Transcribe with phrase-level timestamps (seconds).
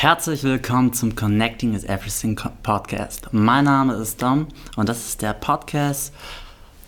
[0.00, 3.28] Herzlich willkommen zum Connecting is Everything Podcast.
[3.32, 6.14] Mein Name ist Dom und das ist der Podcast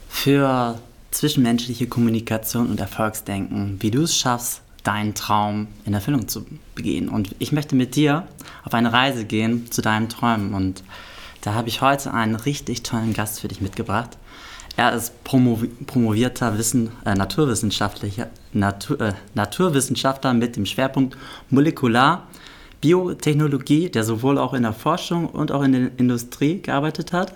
[0.09, 0.79] für
[1.11, 7.11] zwischenmenschliche Kommunikation und Erfolgsdenken, wie du es schaffst, deinen Traum in Erfüllung zu begehen.
[7.11, 8.27] Und ich möchte mit dir
[8.65, 10.55] auf eine Reise gehen zu deinen Träumen.
[10.55, 10.83] Und
[11.43, 14.17] da habe ich heute einen richtig tollen Gast für dich mitgebracht.
[14.79, 21.19] Er ist promovi promovierter Wissen, äh, Naturwissenschaftlicher, Natur, äh, Naturwissenschaftler mit dem Schwerpunkt
[21.51, 22.27] Molekular
[22.83, 27.33] Biotechnologie, der sowohl auch in der Forschung und auch in der Industrie gearbeitet hat.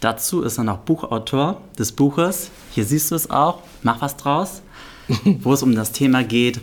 [0.00, 2.50] Dazu ist er noch Buchautor des Buches.
[2.70, 3.58] Hier siehst du es auch.
[3.82, 4.62] Mach was draus.
[5.42, 6.60] wo es um das Thema geht,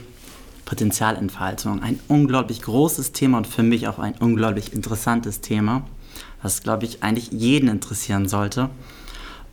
[0.66, 1.81] Potenzialentfaltung.
[1.81, 5.83] Ein unglaublich großes Thema und für mich auch ein unglaublich interessantes Thema,
[6.41, 8.69] was, glaube ich, eigentlich jeden interessieren sollte.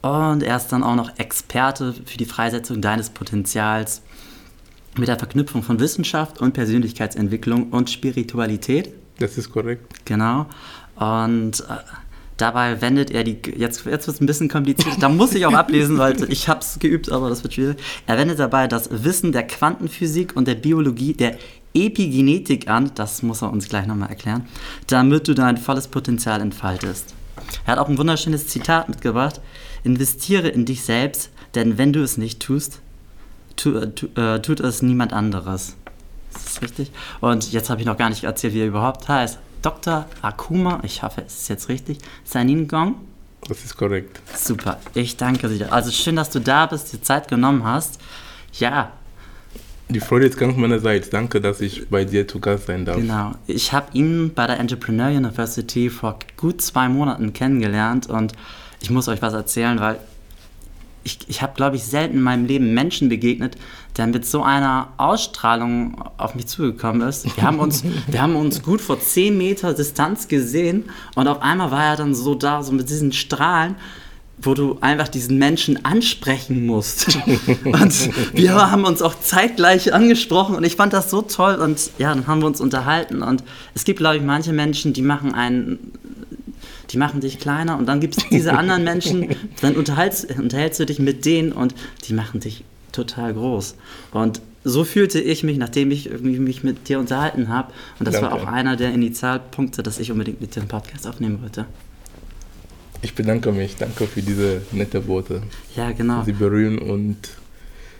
[0.03, 4.03] Und er ist dann auch noch Experte für die Freisetzung deines Potenzials
[4.99, 8.91] mit der Verknüpfung von Wissenschaft und Persönlichkeitsentwicklung und Spiritualität.
[9.19, 10.05] Das ist korrekt.
[10.05, 10.47] Genau.
[10.97, 11.75] Und äh,
[12.37, 15.53] Dabei wendet er die, jetzt, jetzt wird es ein bisschen kompliziert, da muss ich auch
[15.53, 17.77] ablesen, weil ich habe es geübt, aber das wird schwierig.
[18.09, 21.39] Er wendet dabei das Wissen der Quantenphysik und der Biologie, der
[21.75, 24.47] Epigenetik an, das muss er uns gleich nochmal erklären,
[24.89, 27.15] damit du dein volles Potenzial entfaltest.
[27.67, 29.41] Er hat auch ein wunderschönes Zitat mitgebracht.
[29.85, 32.81] Investiere in dich selbst, denn wenn du es nicht tust,
[33.57, 35.77] tu, äh, tu, äh, tut es niemand anderes.
[36.35, 36.91] Ist das richtig?
[37.21, 39.39] Und jetzt habe ich noch gar nicht erzählt, wie er überhaupt heißt.
[39.63, 40.07] Dr.
[40.21, 42.97] Akuma, ich hoffe, es ist jetzt richtig, Sanin Gong.
[43.49, 44.21] Das ist korrekt.
[44.35, 45.73] Super, ich danke dir.
[45.73, 48.01] Also schön, dass du da bist, dir Zeit genommen hast.
[48.55, 48.93] Ja.
[49.89, 51.11] Die Freude ist ganz meinerseits.
[51.11, 52.97] Danke, dass ich bei dir zu Gast sein darf.
[52.97, 53.33] Genau.
[53.47, 58.33] Ich habe ihn bei der Entrepreneur University vor gut zwei Monaten kennengelernt und
[58.81, 59.99] ich muss euch was erzählen, weil
[61.05, 63.57] ich, ich habe, glaube ich, selten in meinem Leben Menschen begegnet,
[63.97, 67.37] der mit so einer Ausstrahlung auf mich zugekommen ist.
[67.37, 70.85] Wir haben uns, wir haben uns gut vor 10 Meter Distanz gesehen
[71.15, 73.77] und auf einmal war er dann so da, so mit diesen Strahlen
[74.37, 77.17] wo du einfach diesen Menschen ansprechen musst.
[77.65, 82.13] Und wir haben uns auch zeitgleich angesprochen und ich fand das so toll und ja,
[82.13, 83.45] dann haben wir uns unterhalten und
[83.75, 85.93] es gibt, glaube ich, manche Menschen, die machen einen
[86.91, 90.87] die machen dich kleiner und dann gibt es diese anderen Menschen, dann unterhältst, unterhältst du
[90.87, 93.77] dich mit denen und die machen dich total groß.
[94.13, 97.73] Und so fühlte ich mich, nachdem ich mich mit dir unterhalten habe.
[97.99, 98.31] Und das Danke.
[98.31, 101.67] war auch einer der Initialpunkte, dass ich unbedingt mit dir einen Podcast aufnehmen wollte.
[103.03, 103.77] Ich bedanke mich.
[103.77, 105.43] Danke für diese nette Worte.
[105.77, 106.25] Ja, genau.
[106.25, 107.19] Sie berühren und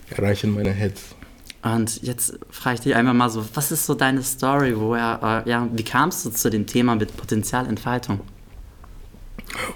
[0.09, 1.15] erreichen meine Herz.
[1.63, 4.75] Und jetzt frage ich dich einmal mal so, was ist so deine Story?
[4.77, 8.21] Woher, äh, ja, wie kamst du zu dem Thema mit Potenzialentfaltung?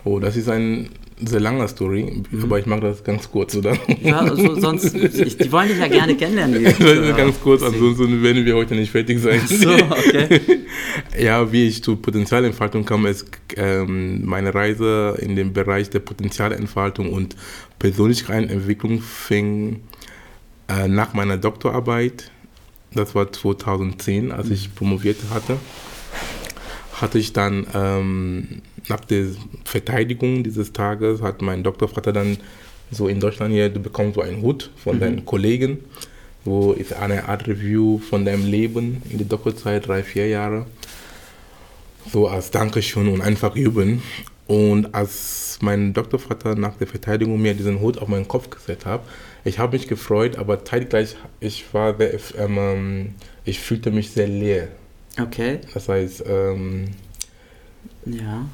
[0.04, 0.88] Oh, das ist ein
[1.20, 2.44] sehr langer Story, mhm.
[2.44, 3.76] aber ich mag das ganz kurz, oder?
[4.02, 6.64] Ja, also sonst, ich, die wollen dich ja gerne kennenlernen.
[6.64, 9.40] ist ganz kurz, ansonsten werden wir heute nicht fertig sein.
[9.46, 10.40] so, okay.
[11.20, 17.12] ja, wie ich zur Potenzialentfaltung kam, ist ähm, meine Reise in den Bereich der Potenzialentfaltung
[17.12, 17.36] und
[17.78, 19.80] Persönlichkeitsentwicklung fing
[20.68, 22.30] äh, nach meiner Doktorarbeit,
[22.94, 25.58] das war 2010, als ich promoviert hatte
[27.00, 29.26] hatte ich dann ähm, nach der
[29.64, 32.38] Verteidigung dieses Tages, hat mein Doktorvater dann
[32.90, 35.00] so in Deutschland hier, du bekommst so einen Hut von mhm.
[35.00, 35.78] deinen Kollegen,
[36.44, 40.66] wo ist eine Art Review von deinem Leben in der Doktorzeit, drei, vier Jahre.
[42.10, 44.02] So als Dankeschön und einfach üben.
[44.46, 49.02] Und als mein Doktorvater nach der Verteidigung mir diesen Hut auf meinen Kopf gesetzt hat,
[49.44, 54.68] ich habe mich gefreut, aber zeitgleich, ich war sehr, ähm, ich fühlte mich sehr leer.
[55.20, 55.58] Okay.
[55.74, 56.86] Das heißt, ähm,
[58.06, 58.46] ja.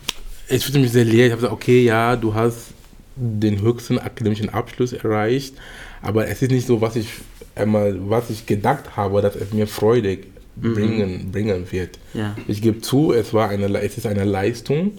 [0.49, 1.27] Ich fühlte mich sehr leer.
[1.27, 2.75] Ich habe gesagt, okay, ja, du hast
[3.17, 5.55] den höchsten akademischen Abschluss erreicht,
[6.03, 7.09] aber es ist nicht so, was ich
[7.55, 10.19] einmal, was ich gedacht habe, dass es mir Freude
[10.57, 10.75] mhm.
[10.75, 11.99] bringen, bringen wird.
[12.13, 12.37] Ja.
[12.49, 14.93] Ich gebe zu, es war eine, es ist eine Leistung,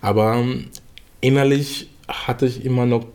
[0.00, 0.44] aber
[1.20, 3.06] innerlich hatte ich immer noch,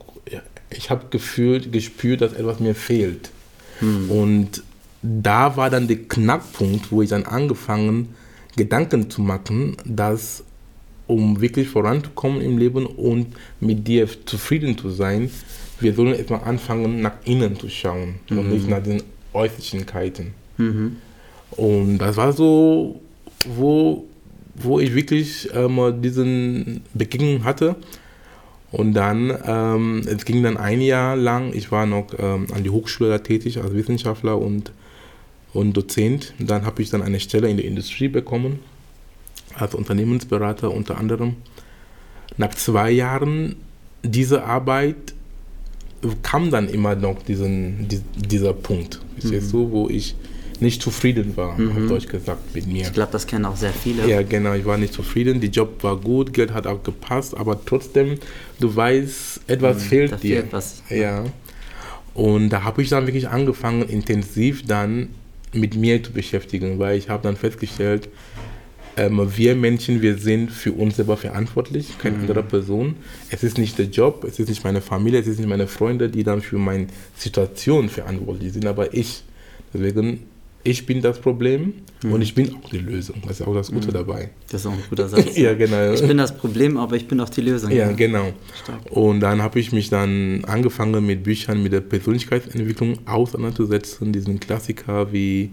[0.70, 3.30] ich habe gefühlt, gespürt, dass etwas mir fehlt.
[3.80, 4.12] Mhm.
[4.12, 4.64] Und
[5.02, 8.16] da war dann der Knackpunkt, wo ich dann angefangen,
[8.56, 10.44] Gedanken zu machen, dass
[11.08, 13.28] um wirklich voranzukommen im Leben und
[13.60, 15.30] mit dir zufrieden zu sein,
[15.80, 18.38] wir sollen erstmal anfangen, nach innen zu schauen mhm.
[18.38, 19.04] und nicht nach den
[19.34, 20.34] Äußerlichkeiten.
[20.58, 20.98] Mhm.
[21.52, 23.00] Und das war so,
[23.46, 24.06] wo,
[24.56, 27.76] wo ich wirklich ähm, diesen Begegnung hatte.
[28.72, 32.72] Und dann, ähm, es ging dann ein Jahr lang, ich war noch ähm, an die
[32.72, 34.72] Hochschule tätig als Wissenschaftler und
[35.54, 36.34] und Dozent.
[36.40, 38.60] Dann habe ich dann eine Stelle in der Industrie bekommen,
[39.56, 41.36] als Unternehmensberater unter anderem.
[42.38, 43.56] Nach zwei Jahren
[44.04, 45.14] dieser Arbeit
[46.22, 49.52] kam dann immer noch diesen, dieser Punkt, mhm.
[49.52, 50.16] du, wo ich
[50.60, 51.72] nicht zufrieden war, mhm.
[51.72, 52.84] auf Deutsch gesagt, mit mir.
[52.84, 54.08] Ich glaube, das kennen auch sehr viele.
[54.08, 57.64] Ja, genau, ich war nicht zufrieden, der Job war gut, Geld hat auch gepasst, aber
[57.66, 58.18] trotzdem,
[58.60, 60.38] du weißt, etwas mhm, fehlt dir.
[60.42, 60.84] Fehlt was.
[60.90, 61.26] Ja.
[62.14, 65.10] Und da habe ich dann wirklich angefangen, intensiv dann
[65.52, 68.10] mit mir zu beschäftigen, weil ich habe dann festgestellt,
[68.98, 72.22] ähm, wir Menschen, wir sind für uns selber verantwortlich, keine mhm.
[72.22, 72.96] andere Person.
[73.30, 76.10] Es ist nicht der Job, es ist nicht meine Familie, es ist nicht meine Freunde,
[76.10, 79.24] die dann für meine Situation verantwortlich sind, aber ich.
[79.74, 80.20] Deswegen,
[80.64, 81.74] ich bin das Problem
[82.04, 82.14] mhm.
[82.14, 83.16] und ich bin auch die Lösung.
[83.28, 83.94] Das ist auch das Gute mhm.
[83.94, 84.30] dabei.
[84.50, 85.36] Das ist auch ein guter Satz.
[85.36, 85.92] ja, genau.
[85.94, 87.72] Ich bin das Problem, aber ich bin auch die Lösung.
[87.72, 88.32] Ja, genau.
[88.62, 88.92] Stark.
[88.92, 95.12] Und dann habe ich mich dann angefangen mit Büchern mit der Persönlichkeitsentwicklung auseinanderzusetzen, diesen Klassiker
[95.12, 95.52] wie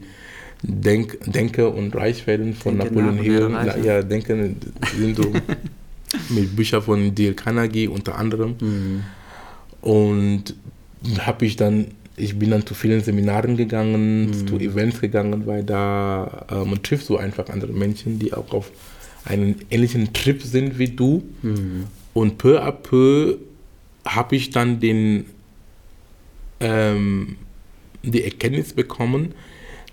[0.62, 3.50] Denk, Denke und Reich werden von Denke Napoleon Hill.
[3.82, 4.56] Ja, Denken
[4.96, 5.32] sind so
[6.28, 8.56] mit Büchern von Dale Carnegie unter anderem.
[8.60, 9.02] Mhm.
[9.80, 10.54] Und
[11.20, 11.86] habe ich dann,
[12.16, 14.46] ich bin dann zu vielen Seminaren gegangen, mhm.
[14.46, 18.70] zu Events gegangen, weil da äh, man trifft so einfach andere Menschen, die auch auf
[19.24, 21.22] einen ähnlichen Trip sind wie du.
[21.42, 21.84] Mhm.
[22.12, 23.38] Und peu à peu
[24.04, 25.26] habe ich dann den,
[26.60, 27.36] ähm,
[28.02, 29.34] die Erkenntnis bekommen,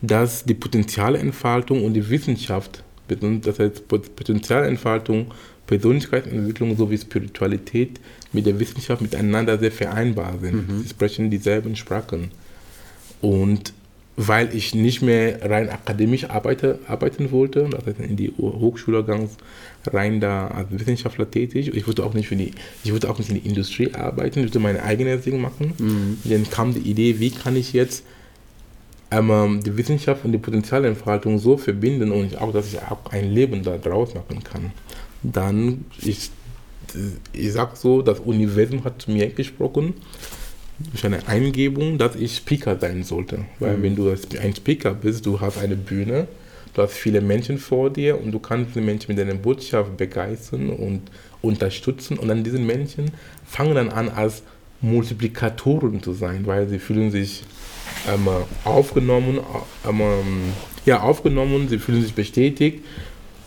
[0.01, 5.27] dass die Potenzialentfaltung und die Wissenschaft, das heißt Potenzialentfaltung,
[5.65, 7.99] Persönlichkeitsentwicklung sowie Spiritualität
[8.31, 10.69] mit der Wissenschaft miteinander sehr vereinbar sind.
[10.69, 10.83] Mhm.
[10.83, 12.31] Sie sprechen dieselben Sprachen.
[13.21, 13.73] Und
[14.15, 19.37] weil ich nicht mehr rein akademisch arbeite, arbeiten wollte, das heißt in die Hochschule ganz
[19.85, 21.71] rein da als Wissenschaftler tätig.
[21.75, 22.51] Ich wollte auch nicht für die,
[22.83, 25.73] ich wollte auch nicht in die Industrie arbeiten, ich wollte meine eigene Ding machen.
[25.77, 26.17] Mhm.
[26.23, 28.03] Dann kam die Idee, wie kann ich jetzt
[29.11, 33.63] ähm, die Wissenschaft und die Potenzialentfaltung so verbinden und auch, dass ich auch ein Leben
[33.63, 34.71] da draus machen kann.
[35.23, 36.29] Dann, ich,
[37.33, 39.93] ich sag so, das Universum hat zu mir gesprochen,
[40.91, 43.45] durch eine Eingebung, dass ich Speaker sein sollte.
[43.59, 43.83] Weil mhm.
[43.83, 46.27] wenn du ein Speaker bist, du hast eine Bühne,
[46.73, 50.69] du hast viele Menschen vor dir und du kannst die Menschen mit deiner Botschaft begeistern
[50.69, 51.01] und
[51.41, 53.11] unterstützen und dann diese Menschen
[53.45, 54.43] fangen dann an als
[54.81, 57.43] Multiplikatoren zu sein, weil sie fühlen sich
[58.07, 58.27] ähm,
[58.63, 59.39] aufgenommen,
[59.87, 60.53] ähm,
[60.85, 62.83] ja, aufgenommen, sie fühlen sich bestätigt,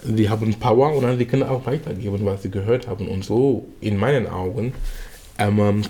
[0.05, 3.09] sie haben Power und dann sie können auch weitergeben, was sie gehört haben.
[3.09, 4.73] Und so, in meinen Augen,
[5.39, 5.83] ähm,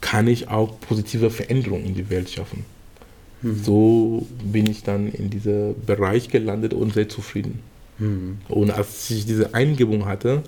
[0.00, 2.64] kann ich auch positive Veränderungen in die Welt schaffen.
[3.42, 3.62] Mhm.
[3.62, 7.60] So bin ich dann in diesem Bereich gelandet und sehr zufrieden.
[7.98, 8.38] Mhm.
[8.48, 10.42] Und als ich diese Eingebung hatte,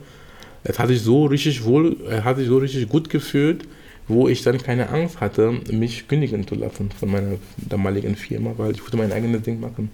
[0.64, 3.64] es hat sich so richtig wohl, es hat sich so richtig gut gefühlt,
[4.10, 8.72] wo ich dann keine Angst hatte, mich kündigen zu lassen von meiner damaligen Firma, weil
[8.72, 9.90] ich wollte mein eigenes Ding machen.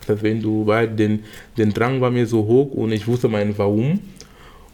[0.00, 1.20] Das heißt, wenn du, weil den,
[1.56, 4.00] den Drang war mir so hoch und ich wusste mein Warum.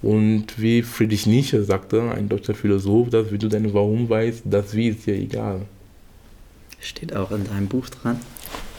[0.03, 4.75] Und wie Friedrich Nietzsche sagte, ein deutscher Philosoph, dass wenn du dein Warum weißt, das
[4.75, 5.63] Wie ist dir egal.
[6.81, 8.19] Steht auch in deinem Buch dran.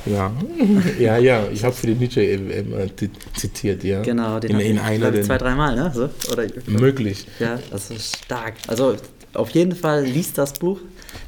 [0.08, 0.34] Ja,
[1.00, 1.48] ja, ja.
[1.54, 2.90] Ich habe Friedrich Nietzsche äh,
[3.36, 4.02] zitiert, ja.
[4.02, 5.92] Genau, den in, in einer, zwei, dreimal, ne?
[5.94, 7.28] So, oder, möglich.
[7.40, 8.56] Ja, das ist stark.
[8.68, 8.98] Also
[9.34, 10.80] auf jeden Fall liest das Buch,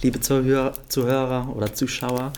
[0.02, 2.34] liebe Zuhörer, Zuhörer oder Zuschauer.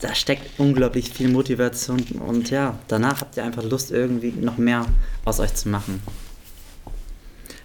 [0.00, 4.84] Da steckt unglaublich viel Motivation und ja, danach habt ihr einfach Lust, irgendwie noch mehr
[5.24, 6.02] aus euch zu machen.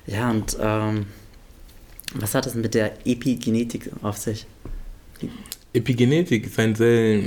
[0.07, 1.07] Ja, und ähm,
[2.13, 4.45] was hat es mit der Epigenetik auf sich?
[5.73, 7.21] Epigenetik ist ein sehr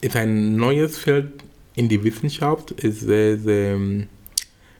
[0.00, 1.32] ist ein neues Feld
[1.74, 3.78] in die Wissenschaft, ist sehr, sehr,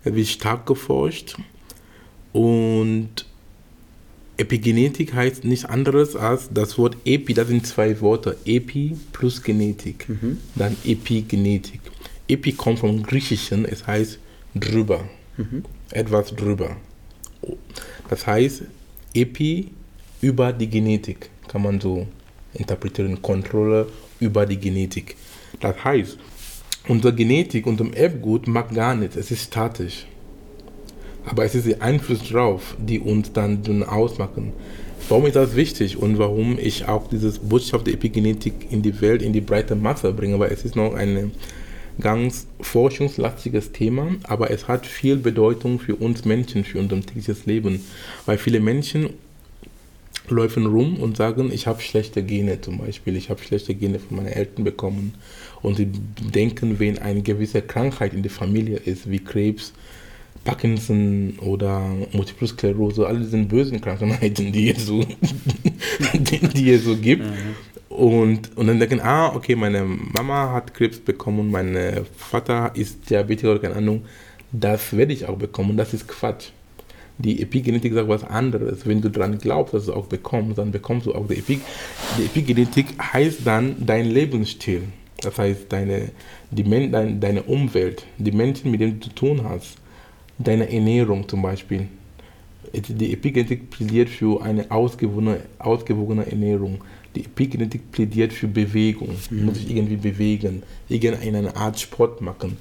[0.05, 1.37] sehr stark geforscht
[2.33, 3.26] und
[4.38, 10.09] Epigenetik heißt nichts anderes als das Wort Epi, das sind zwei Worte, Epi plus Genetik,
[10.09, 10.38] mhm.
[10.54, 11.80] dann Epigenetik.
[12.28, 14.21] Epi kommt vom Griechischen, es heißt
[14.54, 15.64] drüber, mhm.
[15.90, 16.76] etwas drüber.
[18.09, 18.62] Das heißt,
[19.12, 19.71] Epi
[20.21, 22.07] über die Genetik, kann man so
[22.54, 23.88] interpretieren, Kontrolle
[24.21, 25.16] über die Genetik.
[25.59, 26.16] Das heißt,
[26.87, 30.07] unsere Genetik, unser Erbgut mag gar nichts, es ist statisch
[31.29, 34.53] aber es ist der Einfluss drauf, die uns dann, dann ausmachen.
[35.09, 39.23] Warum ist das wichtig und warum ich auch dieses Botschaft der Epigenetik in die Welt,
[39.23, 41.33] in die breite Masse bringe, weil es ist noch ein
[42.01, 47.85] ganz forschungslastiges Thema, aber es hat viel Bedeutung für uns Menschen, für unser tägliches Leben,
[48.27, 49.11] weil viele Menschen
[50.29, 54.19] laufen rum und sagen, ich habe schlechte Gene zum Beispiel, ich habe schlechte Gene von
[54.19, 55.15] meinen Eltern bekommen.
[55.63, 59.73] Und sie denken, wenn eine gewisse Krankheit in der Familie ist, wie Krebs,
[60.45, 65.04] Parkinson oder Multiple Sklerose, alle diese bösen Krankheiten, die es so,
[66.14, 67.25] die, die es so gibt.
[67.25, 67.54] Mhm.
[67.88, 71.76] Und, und dann denken, ah, okay, meine Mama hat Krebs bekommen, mein
[72.16, 74.04] Vater ist Diabetiker oder keine Ahnung,
[74.52, 75.76] das werde ich auch bekommen.
[75.76, 76.50] Das ist Quatsch.
[77.18, 78.87] Die Epigenetik sagt was anderes.
[78.87, 81.66] Wenn du daran glaubst, dass du auch bekommst, dann bekommst du auch die Epigenetik.
[82.16, 84.83] Die Epigenetik heißt dann dein Lebensstil.
[85.21, 86.11] Das heißt, deine,
[86.52, 89.78] die Men dein, deine Umwelt, die Menschen, mit denen du zu tun hast,
[90.38, 91.88] deine Ernährung zum Beispiel.
[92.73, 96.83] Die Epigenetik plädiert für eine ausgewogene, ausgewogene Ernährung.
[97.14, 99.11] Die Epigenetik plädiert für Bewegung.
[99.30, 99.47] Mhm.
[99.47, 102.59] Muss sich irgendwie bewegen, irgendeine Art Sport machen.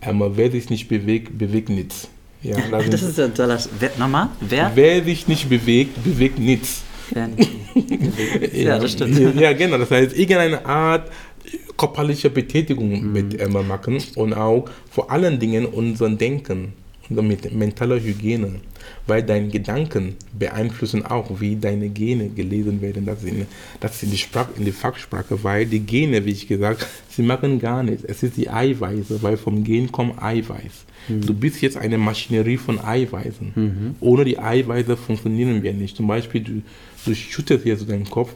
[0.00, 2.08] Aber wer sich nicht bewegt, bewegt nichts.
[2.42, 3.58] Ja, das ist ein toller.
[3.78, 4.28] Wer, nochmal?
[4.40, 4.72] Wer?
[4.74, 6.82] Wer sich nicht bewegt, bewegt nichts.
[8.54, 9.18] ja, das stimmt.
[9.38, 9.76] Ja, genau.
[9.78, 11.10] Das heißt, irgendeine Art
[11.76, 13.12] körperliche Betätigung mhm.
[13.12, 16.72] mit immer machen und auch vor allen Dingen unser Denken,
[17.10, 18.60] unsere mentale Hygiene
[19.06, 23.06] weil deine Gedanken beeinflussen auch, wie deine Gene gelesen werden.
[23.06, 23.46] Das ist in,
[23.80, 27.58] das in, die, Sprache, in die Fachsprache, weil die Gene, wie ich gesagt sie machen
[27.58, 28.04] gar nichts.
[28.04, 30.84] Es ist die Eiweiße, weil vom Gen kommt Eiweiß.
[31.08, 31.26] Mhm.
[31.26, 33.52] Du bist jetzt eine Maschinerie von Eiweißen.
[33.54, 33.94] Mhm.
[34.00, 35.96] Ohne die Eiweiße funktionieren wir nicht.
[35.96, 36.62] Zum Beispiel, du,
[37.04, 38.34] du schüttest jetzt deinen Kopf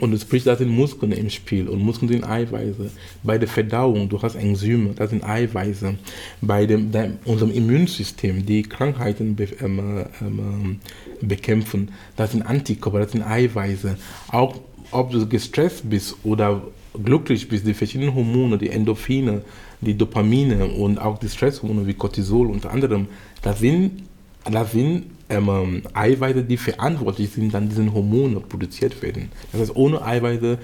[0.00, 2.90] und sprich, da sind Muskeln im Spiel und Muskeln sind Eiweiße.
[3.22, 5.94] Bei der Verdauung, du hast Enzyme, das sind Eiweiße.
[6.40, 10.80] Bei dem, dem, unserem Immunsystem, die Krankheiten be, ähm, ähm,
[11.20, 13.96] bekämpfen, das sind Antikörper, das sind Eiweiße.
[14.30, 16.62] Auch ob du gestresst bist oder
[17.04, 19.42] glücklich bist, die verschiedenen Hormone, die Endorphine,
[19.80, 23.06] die Dopamine und auch die Stresshormone wie Cortisol unter anderem,
[23.42, 24.02] das sind,
[24.50, 29.30] das sind ähm, Eiweiße, die verantwortlich sind, dann diese Hormone produziert werden.
[29.52, 30.58] Das heißt, ohne Eiweiße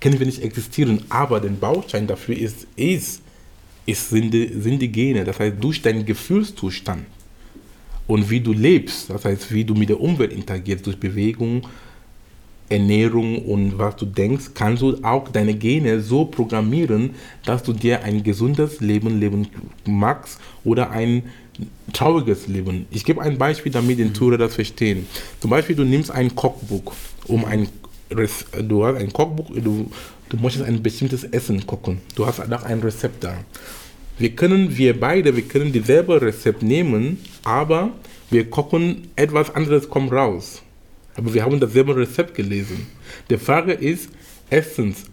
[0.00, 3.22] können wir nicht existieren, aber der Baustein dafür ist, ist,
[3.84, 5.24] ist sind, die, sind die Gene.
[5.24, 7.04] Das heißt, durch deinen Gefühlszustand
[8.06, 11.66] und wie du lebst, das heißt, wie du mit der Umwelt interagierst, durch Bewegung,
[12.68, 17.10] Ernährung und was du denkst, kannst du auch deine Gene so programmieren,
[17.44, 19.48] dass du dir ein gesundes Leben leben
[19.84, 21.24] magst oder ein
[21.92, 22.86] trauriges Leben.
[22.90, 25.06] Ich gebe ein Beispiel, damit die Zuhörer das verstehen.
[25.40, 26.92] Zum Beispiel, du nimmst ein Kochbuch,
[27.26, 27.68] um ein,
[28.08, 29.90] du hast ein Kochbuch, du,
[30.28, 32.00] du möchtest ein bestimmtes Essen kochen.
[32.14, 33.36] Du hast auch ein Rezept da.
[34.18, 37.90] Wir können, wir beide, wir können dieselbe Rezept nehmen, aber
[38.30, 40.62] wir kochen, etwas anderes kommt raus.
[41.16, 42.86] Aber wir haben dasselbe Rezept gelesen.
[43.30, 44.10] Die Frage ist,
[44.50, 45.04] erstens,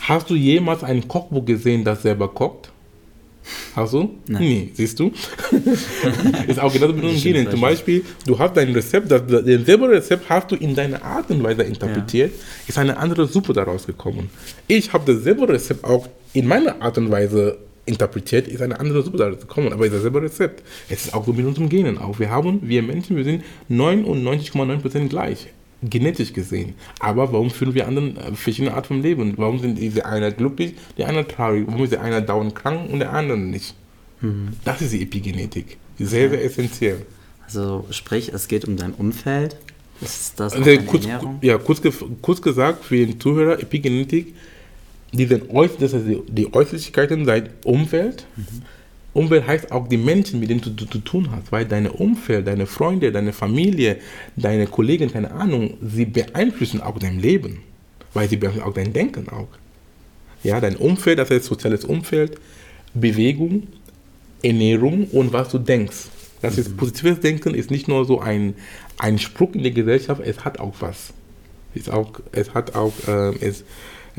[0.00, 2.70] hast du jemals ein Kochbuch gesehen, das selber kocht?
[3.74, 4.18] Hast du?
[4.26, 4.42] Nein.
[4.42, 5.12] Nee, siehst du?
[6.46, 7.50] ist auch genauso mit den Genen.
[7.50, 11.42] Zum Beispiel, du hast dein Rezept, das, selbe Rezept hast du in deiner Art und
[11.42, 12.68] Weise interpretiert, ja.
[12.68, 14.30] ist eine andere Suppe daraus gekommen.
[14.66, 19.18] Ich habe dasselbe Rezept auch in meiner Art und Weise interpretiert, ist eine andere Suppe
[19.18, 20.62] daraus gekommen, aber ist dasselbe Rezept.
[20.88, 22.18] Es ist auch so mit unseren Genen auch.
[22.18, 25.48] Wir haben, wir Menschen, wir sind 99,9% gleich
[25.82, 26.74] genetisch gesehen.
[27.00, 29.34] Aber warum führen wir anderen äh, verschiedene Arten von Leben?
[29.36, 31.66] Warum sind diese einer glücklich, die einer traurig?
[31.66, 33.74] Warum ist der einer dauernd krank und der andere nicht?
[34.20, 34.48] Mhm.
[34.64, 35.76] Das ist die Epigenetik.
[35.98, 37.06] Sehr, sehr essentiell.
[37.44, 39.56] Also sprich, es geht um dein Umfeld.
[40.00, 41.06] Ist das also, kurz,
[41.40, 41.80] Ja, kurz,
[42.22, 44.34] kurz gesagt, für den Zuhörer, Epigenetik,
[45.12, 45.44] die, sind,
[45.80, 48.62] das heißt die, die Äußerlichkeiten seit Umfeld, mhm
[49.18, 52.66] Umwelt heißt auch die Menschen, mit denen du zu tun hast, weil deine Umfeld, deine
[52.66, 53.98] Freunde, deine Familie,
[54.36, 57.62] deine Kollegen, keine Ahnung, sie beeinflussen auch dein Leben,
[58.14, 59.48] weil sie beeinflussen auch dein Denken auch.
[60.44, 62.38] Ja, dein Umfeld, das heißt soziales Umfeld,
[62.94, 63.66] Bewegung,
[64.42, 66.06] Ernährung und was du denkst.
[66.40, 66.60] Das mhm.
[66.60, 68.54] ist positives Denken ist nicht nur so ein,
[68.98, 71.12] ein Spruch in der Gesellschaft, es hat auch was.
[71.74, 73.64] Ist auch, es hat auch, äh, es,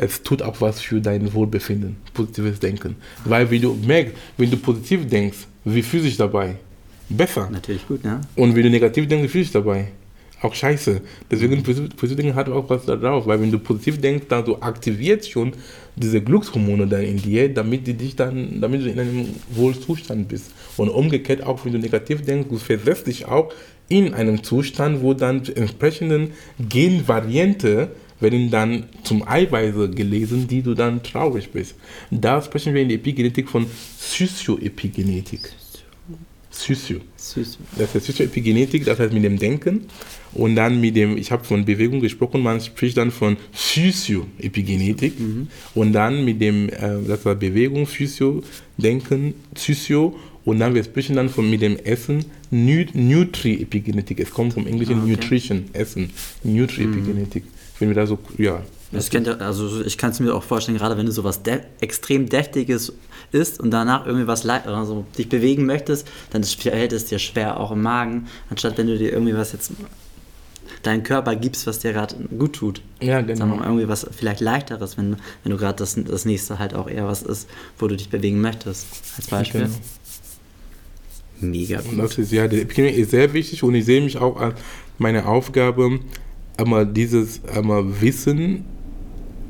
[0.01, 2.95] es tut auch was für dein Wohlbefinden, positives Denken.
[3.25, 6.55] Weil wenn du merkst, wenn du positiv denkst, wie fühlst du dich dabei?
[7.09, 7.49] Besser.
[7.51, 8.21] Natürlich gut, ja.
[8.35, 9.87] Und wenn du negativ denkst, wie fühlst du dich dabei?
[10.41, 11.01] Auch scheiße.
[11.29, 13.27] Deswegen, positiv denken hat auch was da drauf.
[13.27, 15.51] Weil wenn du positiv denkst, dann du aktivierst schon
[15.97, 20.51] diese Glückshormone dann in dir, damit du dich dann, damit du in einem Wohlzustand bist.
[20.77, 23.51] Und umgekehrt auch, wenn du negativ denkst, du versetzt dich auch
[23.89, 26.31] in einem Zustand, wo dann entsprechenden
[26.69, 27.89] Genvariante
[28.19, 31.75] werden dann zum Eiweiße gelesen, die du dann traurig bist.
[32.11, 33.65] Da sprechen wir in der Epigenetik von
[33.97, 35.51] Sozioepigenetik.
[36.59, 36.99] Sozio.
[37.77, 39.85] Das ist Sozioepigenetik, das heißt mit dem Denken.
[40.33, 45.19] Und dann mit dem, ich habe von Bewegung gesprochen, man spricht dann von Physio-Epigenetik.
[45.19, 45.47] Mhm.
[45.73, 48.43] Und dann mit dem, äh, das war Bewegung, Physio,
[48.77, 50.15] Denken, Physio.
[50.45, 54.19] Und dann wir sprechen dann von mit dem Essen Nutri-Epigenetik.
[54.19, 55.11] Es kommt vom englischen ah, okay.
[55.11, 56.09] Nutrition, Essen,
[56.43, 57.45] Nutri-Epigenetik.
[57.45, 58.61] Mhm wenn wir da so, ja.
[58.91, 62.27] Das kennt, also ich kann es mir auch vorstellen, gerade wenn du sowas de extrem
[62.27, 62.93] Deftiges
[63.31, 67.71] isst und danach irgendwie was also dich bewegen möchtest, dann fällt es dir schwer, auch
[67.71, 69.71] im Magen, anstatt wenn du dir irgendwie was jetzt
[70.83, 72.81] deinen Körper gibst, was dir gerade gut tut.
[73.01, 73.39] Ja, genau.
[73.39, 77.05] Sondern irgendwie was vielleicht leichteres, wenn, wenn du gerade das, das nächste halt auch eher
[77.05, 79.61] was ist, wo du dich bewegen möchtest, als Beispiel.
[79.61, 79.75] Genau.
[81.41, 81.91] Mega gut.
[81.91, 84.59] Und das ist ja, der ist sehr wichtig und ich sehe mich auch als
[84.97, 85.99] meine Aufgabe,
[86.59, 88.65] einmal dieses einmal Wissen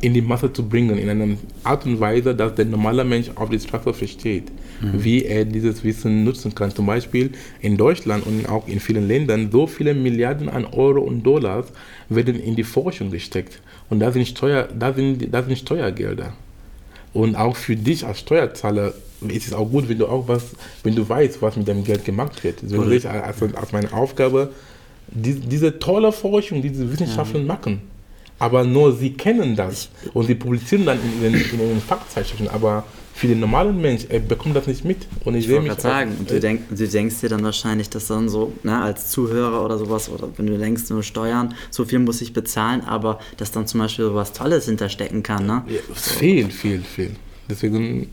[0.02, 3.50] in die Masse zu bringen, in einer Art und Weise, dass der normale Mensch auf
[3.50, 4.46] die Straße versteht,
[4.82, 5.04] mhm.
[5.04, 6.74] wie er dieses Wissen nutzen kann.
[6.74, 11.24] Zum Beispiel in Deutschland und auch in vielen Ländern, so viele Milliarden an Euro und
[11.24, 11.68] Dollars
[12.08, 13.62] werden in die Forschung gesteckt.
[13.90, 16.34] Und da sind, Steuer, da sind, da sind Steuergelder.
[17.12, 18.94] Und auch für dich als Steuerzahler
[19.28, 20.52] ist es auch gut, wenn du auch was,
[20.84, 22.60] wenn du weißt, was mit dem Geld gemacht wird.
[22.66, 24.52] So sehe ich als, als meine Aufgabe,
[25.12, 27.54] die, diese tolle Forschung, diese Wissenschaften ja.
[27.54, 27.82] machen.
[28.38, 32.48] Aber nur sie kennen das und sie publizieren dann in den, in den Fachzeitschriften.
[32.48, 32.86] Aber
[33.20, 35.06] für den normalen Mensch, er bekommt das nicht mit.
[35.26, 35.74] Und ich, ich sehe mich.
[35.74, 39.66] sagen, und du, denk, du denkst dir dann wahrscheinlich, dass dann so, ne, als Zuhörer
[39.66, 43.52] oder sowas, oder wenn du denkst, nur Steuern, so viel muss ich bezahlen, aber dass
[43.52, 45.46] dann zum Beispiel was Tolles hinterstecken kann.
[45.46, 45.64] Ne?
[45.68, 47.12] Ja, viel, viel, viel.
[47.50, 48.08] Deswegen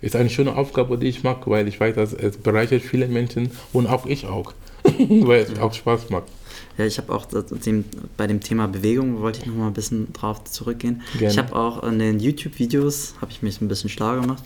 [0.00, 3.52] ist eine schöne Aufgabe, die ich mag, weil ich weiß, dass es bereichert viele Menschen
[3.72, 4.54] und auch ich auch,
[5.26, 6.24] weil es auch Spaß macht.
[6.78, 7.84] Ja, ich habe auch dem,
[8.16, 11.02] bei dem Thema Bewegung wollte ich noch mal ein bisschen drauf zurückgehen.
[11.12, 11.32] Gerne.
[11.32, 14.44] Ich habe auch in den YouTube-Videos habe ich mich ein bisschen schlau gemacht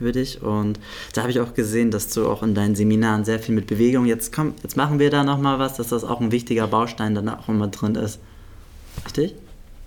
[0.00, 0.80] über dich und
[1.12, 4.06] da habe ich auch gesehen, dass du auch in deinen Seminaren sehr viel mit Bewegung.
[4.06, 7.14] Jetzt komm, jetzt machen wir da noch mal was, dass das auch ein wichtiger Baustein
[7.14, 8.18] dann auch immer drin ist.
[9.04, 9.34] Richtig?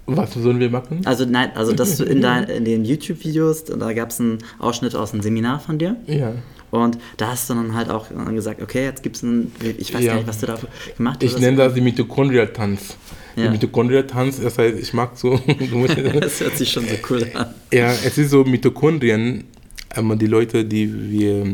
[0.05, 1.01] Was sollen wir machen?
[1.05, 4.95] Also nein, also dass du in, dein, in den YouTube-Videos, da gab es einen Ausschnitt
[4.95, 5.97] aus einem Seminar von dir.
[6.05, 6.33] Ja.
[6.69, 10.03] Und da hast du dann halt auch gesagt, okay, jetzt gibt es einen, ich weiß
[10.03, 10.13] ja.
[10.13, 10.59] gar nicht, was du da
[10.97, 11.23] gemacht hast.
[11.23, 12.97] Ich nenne das die Mitochondria-Tanz.
[13.35, 13.43] Ja.
[13.45, 15.39] Die Mitochondria-Tanz, das heißt, ich mag so...
[16.19, 17.53] das hört sich schon so cool an.
[17.71, 19.45] Ja, es ist so Mitochondrien,
[19.95, 21.45] die Leute, die wir,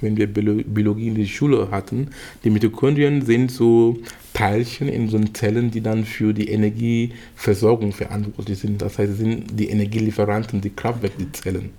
[0.00, 2.08] wenn wir Biologie in der Schule hatten,
[2.42, 3.98] die Mitochondrien sind so
[4.32, 8.80] Teilchen in so Zellen, die dann für die Energieversorgung verantwortlich sind.
[8.80, 11.70] Das heißt, sind die Energielieferanten, die Kraftwerke, die Zellen.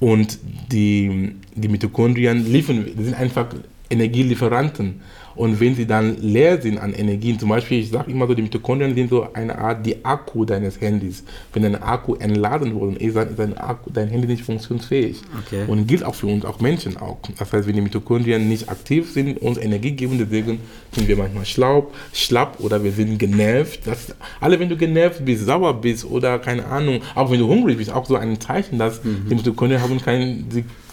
[0.00, 0.38] Und
[0.70, 3.48] die, die Mitochondrien liefern, sind einfach
[3.90, 5.00] Energielieferanten.
[5.38, 8.42] Und wenn sie dann leer sind an Energien, zum Beispiel, ich sage immer so, die
[8.42, 11.22] Mitochondrien sind so eine Art die Akku deines Handys.
[11.52, 15.22] Wenn dein Akku entladen wurde, ist dein, Akku, dein Handy nicht funktionsfähig.
[15.46, 15.62] Okay.
[15.68, 17.18] Und gilt auch für uns, auch Menschen auch.
[17.38, 20.58] Das heißt, wenn die Mitochondrien nicht aktiv sind, uns Energie geben, deswegen
[20.90, 23.82] sind wir manchmal schlau, schlapp oder wir sind genervt.
[23.84, 27.78] Das, alle, wenn du genervt bist, sauer bist oder keine Ahnung, auch wenn du hungrig
[27.78, 29.26] bist, auch so ein Zeichen, dass mhm.
[29.30, 30.48] die Mitochondrien haben keinen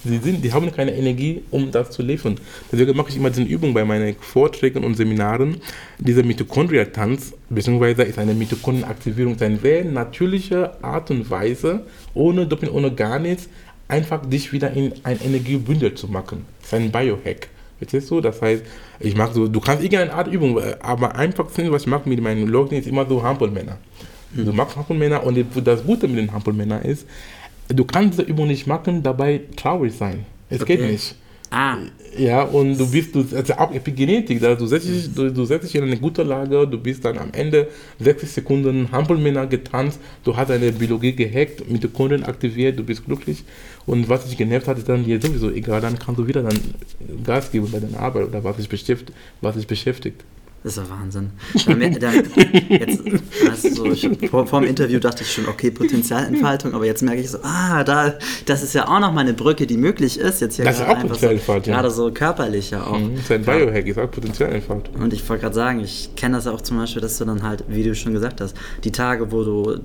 [0.06, 2.36] Sie, sind, die haben keine Energie, um das zu liefern.
[2.72, 5.58] Deswegen mache ich immer diese Übung bei meinen Vorträgen und Seminaren.
[5.98, 11.82] Dieser Mitochondria-Tanz, beziehungsweise ist eine Mitochondrienaktivierung, ist eine sehr natürliche Art und Weise,
[12.14, 13.50] ohne Doping, ohne gar nichts,
[13.88, 16.46] einfach dich wieder in ein Energiebündel zu machen.
[16.62, 17.50] Das ist ein Biohack.
[17.78, 18.22] Verstehst du?
[18.22, 18.64] Das heißt,
[19.00, 22.48] ich mache so, du kannst irgendeine Art Übung, aber einfachsten, was ich mache mit meinen
[22.48, 23.78] Leuten, ist immer so Hampelmänner.
[24.34, 24.46] Mhm.
[24.46, 27.06] Du machst Hampelmänner und das Gute mit den Hampelmännern ist,
[27.68, 30.26] du kannst diese Übung nicht machen, dabei traurig sein.
[30.50, 30.78] Es okay.
[30.78, 31.16] geht nicht.
[31.52, 31.78] Ah.
[32.18, 35.66] Ja, und du bist, du, also auch Epigenetik, da, du, setzt dich, du, du setzt
[35.66, 37.68] dich in eine gute Lage, du bist dann am Ende
[38.00, 43.06] 60 Sekunden Hampelmänner getanzt, du hast deine Biologie gehackt, mit den Kunden aktiviert, du bist
[43.06, 43.44] glücklich
[43.86, 46.58] und was dich genervt hat, ist dann dir sowieso egal, dann kannst du wieder dann
[47.24, 49.12] Gas geben bei deiner Arbeit oder was dich beschäftigt.
[49.42, 50.24] Was dich beschäftigt.
[50.66, 51.30] Das ist ja Wahnsinn.
[52.70, 53.04] jetzt,
[53.48, 57.30] also so, vor, vor, dem Interview dachte ich schon, okay, Potenzialentfaltung, aber jetzt merke ich
[57.30, 58.16] so, ah, da,
[58.48, 60.42] das ist ja auch noch mal eine Brücke, die möglich ist.
[60.42, 61.66] Jetzt hier das ist auch Potenzialentfaltung.
[61.66, 62.98] So, gerade so körperlich ja auch.
[62.98, 64.96] Mhm, das ist ein Biohack, ist auch Potenzialentfaltung.
[64.96, 67.44] Und ich wollte gerade sagen, ich kenne das ja auch zum Beispiel, dass du dann
[67.44, 69.82] halt, wie du schon gesagt hast, die Tage, wo du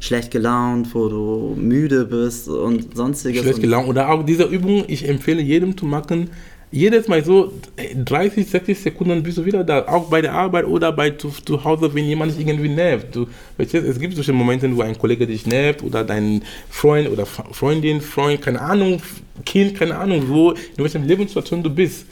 [0.00, 3.42] schlecht gelaunt, wo du müde bist und sonstiges.
[3.42, 6.30] Schlecht gelaunt oder auch diese Übung, ich empfehle jedem zu machen,
[6.74, 10.90] jedes Mal so 30, 60 Sekunden bist du wieder da, auch bei der Arbeit oder
[10.90, 13.14] bei zu, zu Hause, wenn jemand dich irgendwie nervt.
[13.14, 17.26] Du, weißt, es gibt solche Momente, wo ein Kollege dich nervt oder dein Freund oder
[17.26, 19.00] Freundin, Freund, keine Ahnung,
[19.46, 22.06] Kind, keine Ahnung, wo, in welcher Lebenssituation du bist.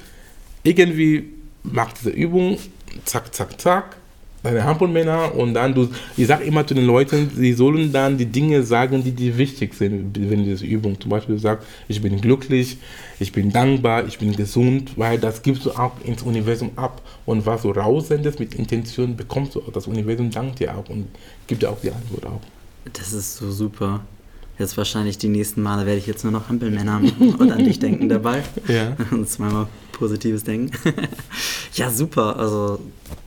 [0.62, 1.24] Irgendwie
[1.64, 2.56] mach diese Übung,
[3.04, 3.96] zack, zack, zack,
[4.42, 8.26] deine Hampelmänner und dann du, ich sage immer zu den Leuten, sie sollen dann die
[8.26, 12.78] Dinge sagen, die dir wichtig sind, wenn diese Übung zum Beispiel sagt, ich bin glücklich,
[13.20, 17.46] ich bin dankbar, ich bin gesund, weil das gibst du auch ins Universum ab und
[17.46, 21.06] was du raussendest mit Intention, bekommst du auch, das Universum dankt dir auch und
[21.46, 22.40] gibt dir auch die Antwort auch.
[22.92, 24.00] Das ist so super.
[24.58, 27.00] Jetzt wahrscheinlich die nächsten Male werde ich jetzt nur noch Hampelmänner
[27.38, 28.42] und an dich denken dabei.
[28.68, 28.96] Ja.
[29.10, 30.76] Und zweimal positives Denken.
[31.74, 32.36] ja, super.
[32.38, 32.78] Also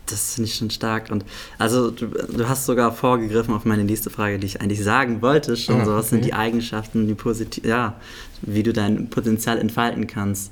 [0.05, 1.11] das finde ich schon stark.
[1.11, 1.25] Und
[1.57, 5.57] also du, du, hast sogar vorgegriffen auf meine nächste Frage, die ich eigentlich sagen wollte
[5.57, 5.81] schon.
[5.81, 6.15] Ah, so, was okay.
[6.15, 7.95] sind die Eigenschaften, die positiv, ja,
[8.41, 10.51] wie du dein Potenzial entfalten kannst.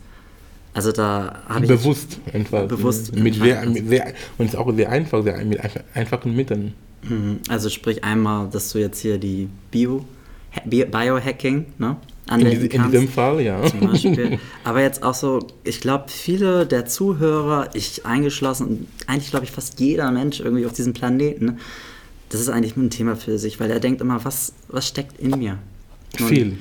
[0.73, 2.75] Also da habe ich bewusst entfalten.
[2.75, 3.73] Bewusst mit entfalten.
[3.73, 5.59] Sehr, sehr, und es ist auch sehr einfach, sehr, mit
[5.93, 6.73] einfachen Mitteln.
[7.03, 7.39] Mhm.
[7.49, 10.05] Also sprich einmal, dass du jetzt hier die Bio,
[10.65, 11.97] Biohacking, ne?
[12.27, 13.61] Anwenden in, in diesem Fall, ja.
[14.63, 19.79] Aber jetzt auch so, ich glaube, viele der Zuhörer, ich eingeschlossen, eigentlich glaube ich fast
[19.79, 21.57] jeder Mensch irgendwie auf diesem Planeten,
[22.29, 25.37] das ist eigentlich ein Thema für sich, weil er denkt immer, was, was steckt in
[25.37, 25.59] mir?
[26.19, 26.57] Und viel.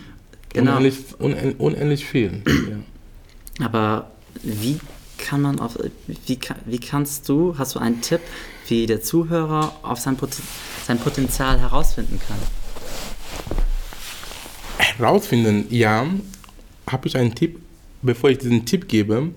[0.53, 0.72] Genau.
[0.77, 2.42] Unendlich, unend, unendlich viel.
[2.46, 3.64] ja.
[3.64, 4.11] Aber
[4.42, 4.79] wie
[5.18, 8.20] kann man auf, wie, wie kannst du, hast du einen Tipp,
[8.68, 10.42] wie der Zuhörer auf sein, Poten
[10.87, 12.38] sein Potenzial herausfinden kann?
[14.83, 16.07] Herausfinden, ja,
[16.87, 17.59] habe ich einen Tipp,
[18.03, 19.29] bevor ich diesen Tipp gebe.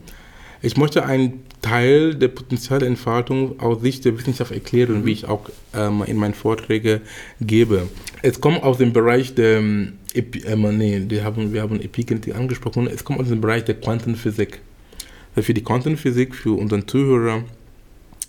[0.62, 5.06] Ich möchte einen Teil der Potenzialentfaltung aus Sicht der Wissenschaft erklären, mhm.
[5.06, 7.02] wie ich auch ähm, in meinen Vorträgen
[7.42, 7.88] gebe.
[8.22, 12.36] Es kommt aus dem Bereich der, ähm, Epi äh, nee, die haben, wir haben Epigenetik
[12.36, 14.62] angesprochen, es kommt aus dem Bereich der Quantenphysik.
[15.36, 17.44] Für die Quantenphysik, für unseren Zuhörer,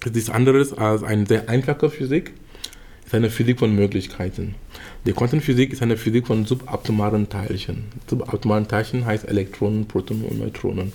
[0.04, 2.32] ist nichts anderes als eine sehr einfache Physik,
[3.06, 4.56] ist eine Physik von Möglichkeiten.
[5.06, 7.84] Die Quantenphysik ist eine Physik von subatomaren Teilchen.
[8.08, 10.92] Subatomaren Teilchen heißt Elektronen, Protonen und Neutronen.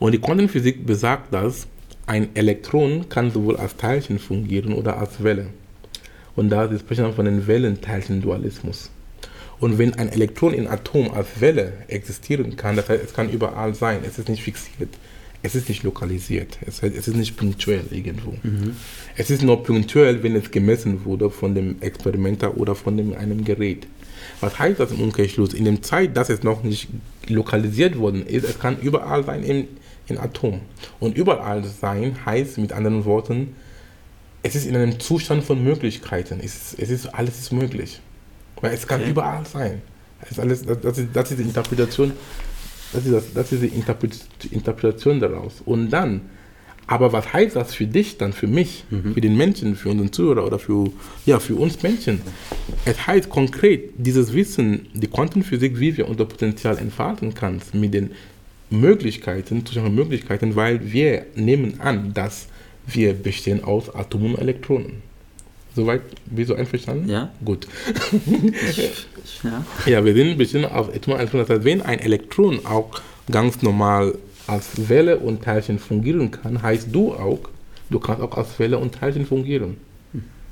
[0.00, 1.68] Und die Quantenphysik besagt, dass
[2.06, 5.46] ein Elektron kann sowohl als Teilchen fungieren oder als Welle.
[6.34, 8.90] Und da sprechen wir von dem Wellenteilchen-Dualismus.
[9.60, 13.76] Und wenn ein Elektron in Atom als Welle existieren kann, das heißt, es kann überall
[13.76, 14.88] sein, es ist nicht fixiert,
[15.42, 18.32] es ist nicht lokalisiert, es, es ist nicht punktuell irgendwo.
[18.42, 18.76] Mhm.
[19.16, 23.44] Es ist nur punktuell, wenn es gemessen wurde von dem Experimenter oder von dem, einem
[23.44, 23.86] Gerät.
[24.40, 25.52] Was heißt das im Umkehrschluss?
[25.52, 26.88] In der Zeit, dass es noch nicht
[27.26, 29.68] lokalisiert worden ist, es kann überall sein in,
[30.06, 30.60] in Atom.
[31.00, 33.56] Und überall sein heißt mit anderen Worten,
[34.44, 36.40] es ist in einem Zustand von Möglichkeiten.
[36.42, 38.00] Es ist, es ist alles ist möglich.
[38.60, 39.10] Weil es kann okay.
[39.10, 39.82] überall sein.
[40.20, 42.12] Das ist, alles, das, ist, das ist die Interpretation,
[42.92, 45.62] das ist, das, das ist die Interpretation daraus.
[45.64, 46.22] Und dann,
[46.86, 49.14] aber was heißt das für dich dann, für mich, mhm.
[49.14, 50.90] für den Menschen, für unseren Zuhörer oder für,
[51.24, 52.20] ja, für uns Menschen?
[52.84, 58.10] Es heißt konkret, dieses Wissen, die Quantenphysik, wie wir unser Potenzial entfalten können, mit den
[58.70, 62.48] Möglichkeiten, Möglichkeiten, weil wir nehmen an, dass
[62.86, 65.11] wir bestehen aus Atomen und Elektronen.
[65.74, 66.02] Soweit,
[66.50, 67.08] du einverstanden?
[67.08, 67.30] Ja.
[67.44, 67.66] Gut.
[69.42, 69.64] ja.
[69.86, 74.88] ja, wir sind ein bisschen auf Das heißt, wenn ein Elektron auch ganz normal als
[74.88, 77.40] Welle und Teilchen fungieren kann, heißt du auch,
[77.90, 79.76] du kannst auch als Welle und Teilchen fungieren.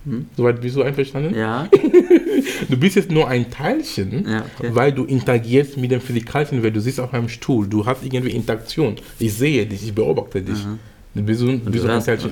[0.05, 0.27] Mhm.
[0.37, 1.35] Soweit bist du einverstanden?
[1.35, 1.69] Ja.
[2.69, 4.71] du bist jetzt nur ein Teilchen, ja, okay.
[4.73, 8.31] weil du interagierst mit dem Physikalischen, weil du sitzt auf einem Stuhl, du hast irgendwie
[8.31, 8.97] Interaktion.
[9.19, 10.65] Ich sehe dich, ich beobachte dich.
[10.65, 10.79] Mhm.
[11.13, 11.85] Du bist, du bist.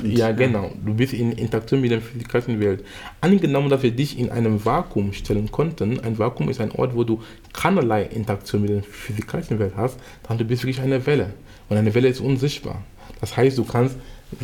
[0.04, 0.70] Ja, genau.
[0.84, 2.84] Du bist in Interaktion mit der physikalischen Welt.
[3.20, 7.02] Angenommen, dass wir dich in einem Vakuum stellen konnten, ein Vakuum ist ein Ort, wo
[7.02, 7.20] du
[7.52, 11.32] keinerlei Interaktion mit der physikalischen Welt hast, dann du bist wirklich eine Welle.
[11.68, 12.84] Und eine Welle ist unsichtbar.
[13.20, 13.96] Das heißt, du kannst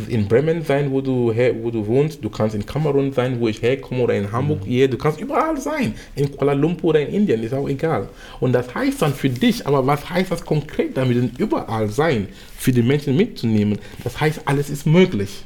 [0.08, 3.48] in Bremen sein, wo du, her, wo du wohnst, du kannst in Kamerun sein, wo
[3.48, 4.68] ich herkomme, oder in Hamburg, mhm.
[4.68, 8.08] hier, du kannst überall sein, in Kuala Lumpur oder in Indien, ist auch egal.
[8.40, 12.28] Und das heißt dann für dich, aber was heißt das konkret damit, denn überall sein,
[12.56, 13.78] für die Menschen mitzunehmen?
[14.02, 15.44] Das heißt, alles ist möglich.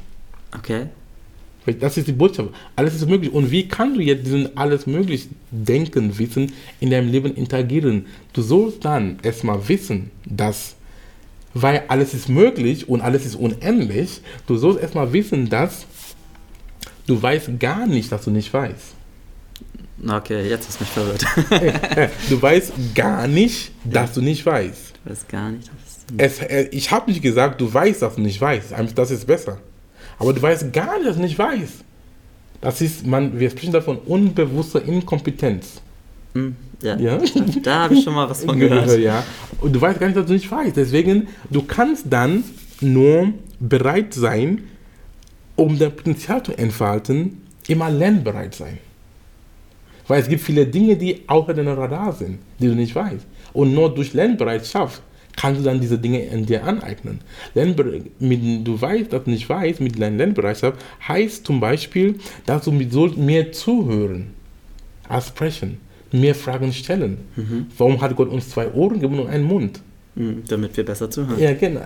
[0.57, 0.87] Okay.
[1.79, 2.49] Das ist die Botschaft.
[2.75, 3.31] Alles ist möglich.
[3.31, 8.07] Und wie kannst du jetzt diesen alles möglich denken, wissen, in deinem Leben interagieren?
[8.33, 10.75] Du sollst dann erstmal wissen, dass
[11.53, 14.21] weil alles ist möglich und alles ist unendlich.
[14.47, 15.85] Du sollst erstmal wissen, dass
[17.07, 18.95] du weißt gar nicht, dass du nicht weißt.
[20.07, 21.25] Okay, jetzt ist mich verwirrt.
[22.29, 24.93] du weißt gar nicht, dass du nicht weißt.
[25.03, 28.15] Du weißt gar nicht, dass du es, äh, Ich habe nicht gesagt, du weißt, dass
[28.15, 28.73] du nicht weißt.
[28.95, 29.59] Das ist besser.
[30.17, 31.83] Aber du weißt gar nicht, dass du nicht weißt.
[32.61, 35.81] Das ist, man, wir sprechen davon unbewusster Inkompetenz.
[36.33, 36.97] Hm, ja.
[36.97, 37.19] ja.
[37.63, 38.97] Da habe ich schon mal was von gehört.
[38.99, 39.23] Ja.
[39.61, 40.75] Und du weißt gar nicht, dass du nicht weißt.
[40.75, 42.43] Deswegen, du kannst dann
[42.81, 44.63] nur bereit sein,
[45.55, 48.77] um dein Potenzial zu entfalten, immer lernbereit sein.
[50.07, 53.25] Weil es gibt viele Dinge, die außer deinem Radar sind, die du nicht weißt.
[53.53, 55.01] Und nur durch Lernbereitschaft
[55.35, 57.19] kannst du dann diese Dinge in dir aneignen.
[57.53, 62.15] Lernbere mit, du weißt, dass du nicht weißt, mit deiner Lernbereitschaft heißt zum Beispiel,
[62.45, 64.33] dass du mit so mehr zuhören
[65.07, 65.79] als sprechen
[66.11, 67.17] mehr Fragen stellen.
[67.35, 67.67] Mhm.
[67.77, 69.81] Warum hat Gott uns zwei Ohren gegeben und einen Mund?
[70.15, 71.39] Mhm, damit wir besser zuhören.
[71.39, 71.81] Ja, genau.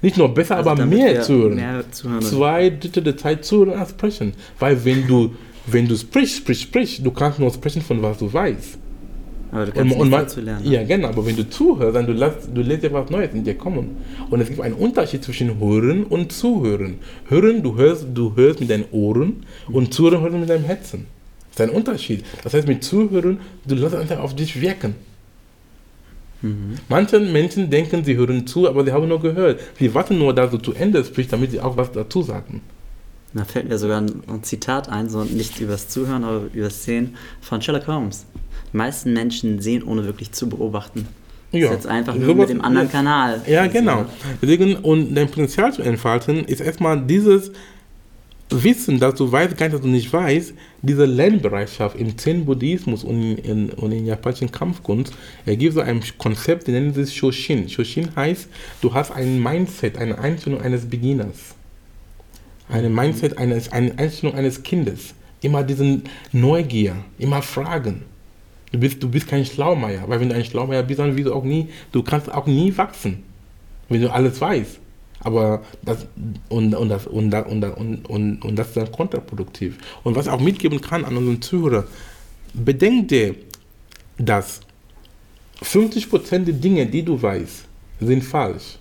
[0.00, 1.54] Nicht nur besser, also aber mehr zuhören.
[1.54, 2.22] mehr zuhören.
[2.22, 4.32] Zwei Drittel der Zeit zuhören als sprechen.
[4.58, 5.34] Weil wenn du,
[5.66, 8.78] wenn du sprichst, sprichst, sprichst, du kannst nur sprechen von was du weißt.
[9.52, 10.64] Aber du kannst und, und dazu lernen.
[10.64, 11.08] Ja, genau.
[11.08, 13.96] Aber wenn du zuhörst, dann du lässt, du lässt etwas Neues in dir kommen.
[14.30, 16.94] Und es gibt einen Unterschied zwischen Hören und Zuhören.
[17.28, 21.06] Hören, du hörst, du hörst mit deinen Ohren und Zuhören hörst mit deinem Herzen.
[21.54, 22.24] Das ist ein Unterschied.
[22.42, 24.94] Das heißt, mit Zuhören, du lässt einfach auf dich wirken.
[26.40, 26.76] Mhm.
[26.88, 29.60] Manche Menschen denken, sie hören zu, aber sie haben nur gehört.
[29.78, 32.62] Sie warten nur, dass du zu Ende sprichst, damit sie auch was dazu sagen.
[33.34, 37.16] Da fällt mir sogar ein, ein Zitat ein, so nicht übers Zuhören, aber übers Sehen
[37.40, 38.26] von Sherlock Holmes.
[38.72, 41.06] Die meisten Menschen sehen, ohne wirklich zu beobachten.
[41.50, 41.60] Ja.
[41.60, 43.42] Das ist jetzt einfach nur mit dem anderen Kanal.
[43.46, 44.06] Ja, genau.
[44.40, 47.52] Deswegen, und dein Potenzial zu entfalten, ist erstmal dieses
[48.52, 53.38] Wissen, dass du weißt, gar nicht, dass du nicht weißt, diese Lernbereitschaft im Zen-Buddhismus und
[53.38, 55.14] in, und in japanischen Kampfkunst
[55.46, 57.68] ergibt so ein Konzept, die nennen sich Shoshin.
[57.68, 58.48] Shoshin heißt,
[58.80, 61.54] du hast ein Mindset, eine Einstellung eines Beginners.
[62.68, 65.14] Eine Mindset, eines, eine Einstellung eines Kindes.
[65.40, 68.02] Immer diesen Neugier, immer Fragen.
[68.70, 71.34] Du bist, du bist kein Schlaumeier, weil wenn du ein Schlaumeier bist, dann wirst du
[71.34, 73.22] auch nie, du kannst auch nie wachsen,
[73.88, 74.81] wenn du alles weißt.
[75.24, 76.06] Aber das,
[76.48, 79.78] und, und, das, und, und, und, und, und das ist dann kontraproduktiv.
[80.02, 81.84] Und was ich auch mitgeben kann an unseren Zuhörer,
[82.54, 83.36] bedenkt dir,
[84.18, 84.60] dass
[85.62, 87.64] 50% der Dinge, die du weißt,
[88.00, 88.78] sind falsch.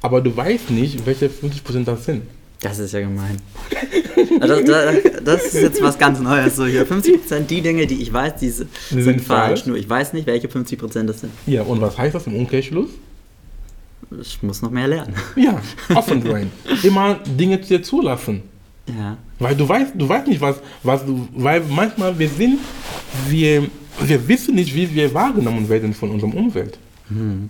[0.00, 2.22] Aber du weißt nicht, welche 50% das sind.
[2.60, 3.36] Das ist ja gemein.
[4.40, 6.56] Das, das, das, ist jetzt was ganz Neues.
[6.56, 9.60] So hier 50% die Dinge, die ich weiß, die sind, sind falsch.
[9.60, 9.66] falsch.
[9.66, 11.32] Nur ich weiß nicht, welche 50% das sind.
[11.46, 12.90] Ja, und was heißt das im Umkehrschluss?
[14.20, 15.14] Ich muss noch mehr lernen.
[15.36, 15.60] Ja,
[15.94, 16.50] offen sein.
[16.82, 18.42] Immer Dinge zu dir zulassen.
[18.86, 19.16] Ja.
[19.38, 22.58] Weil du weißt, du weißt nicht, was, was du, weil manchmal wir sind,
[23.28, 23.64] wir,
[24.04, 26.78] wir wissen nicht, wie wir wahrgenommen werden von unserer Umwelt.
[27.08, 27.48] Hm.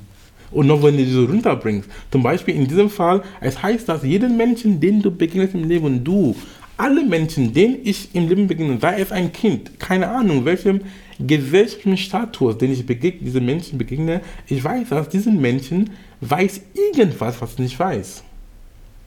[0.51, 4.37] Und noch wenn du so runterbringst, zum Beispiel in diesem Fall, es heißt, dass jeden
[4.37, 6.37] Menschen, den du begegnest im Leben, du,
[6.77, 10.81] alle Menschen, denen ich im Leben begegne, sei es ein Kind, keine Ahnung, welchem
[11.19, 15.91] gesellschaftlichen Status, den ich begegne, diese Menschen begegne, ich weiß, dass diesen Menschen
[16.31, 18.23] weiß irgendwas, was ich nicht weiß.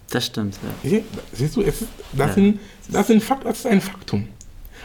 [0.10, 1.00] Das stimmt, ja.
[1.34, 2.34] Siehst du, ist, das, ja.
[2.34, 4.28] sind, das, sind Fakt, das ist ein Faktum.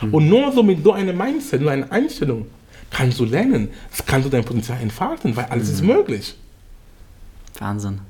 [0.01, 0.14] Mhm.
[0.14, 2.47] Und nur so mit so einem Mindset, nur einer Einstellung,
[2.90, 3.68] kannst du lernen,
[4.07, 5.75] kannst du dein Potenzial entfalten, weil alles mhm.
[5.75, 6.35] ist möglich.
[7.59, 8.01] Wahnsinn.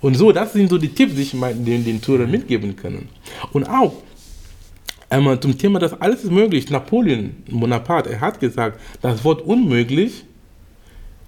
[0.00, 2.32] Und so, das sind so die Tipps, die ich den, den Tourern mhm.
[2.32, 3.08] mitgeben kann.
[3.52, 3.94] Und auch
[5.10, 6.70] einmal zum Thema, dass alles ist möglich.
[6.70, 10.24] Napoleon Bonaparte, er hat gesagt, das Wort unmöglich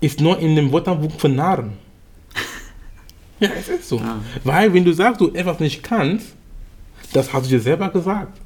[0.01, 1.73] ist nur in dem Wörterbuch von Narren.
[3.41, 3.99] ja, es ist so.
[3.99, 4.21] Ah.
[4.45, 6.35] Weil, wenn du sagst, du etwas nicht kannst,
[7.13, 8.39] das hast du dir selber gesagt.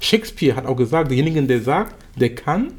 [0.00, 2.72] Shakespeare hat auch gesagt, derjenige, der sagt, der kann,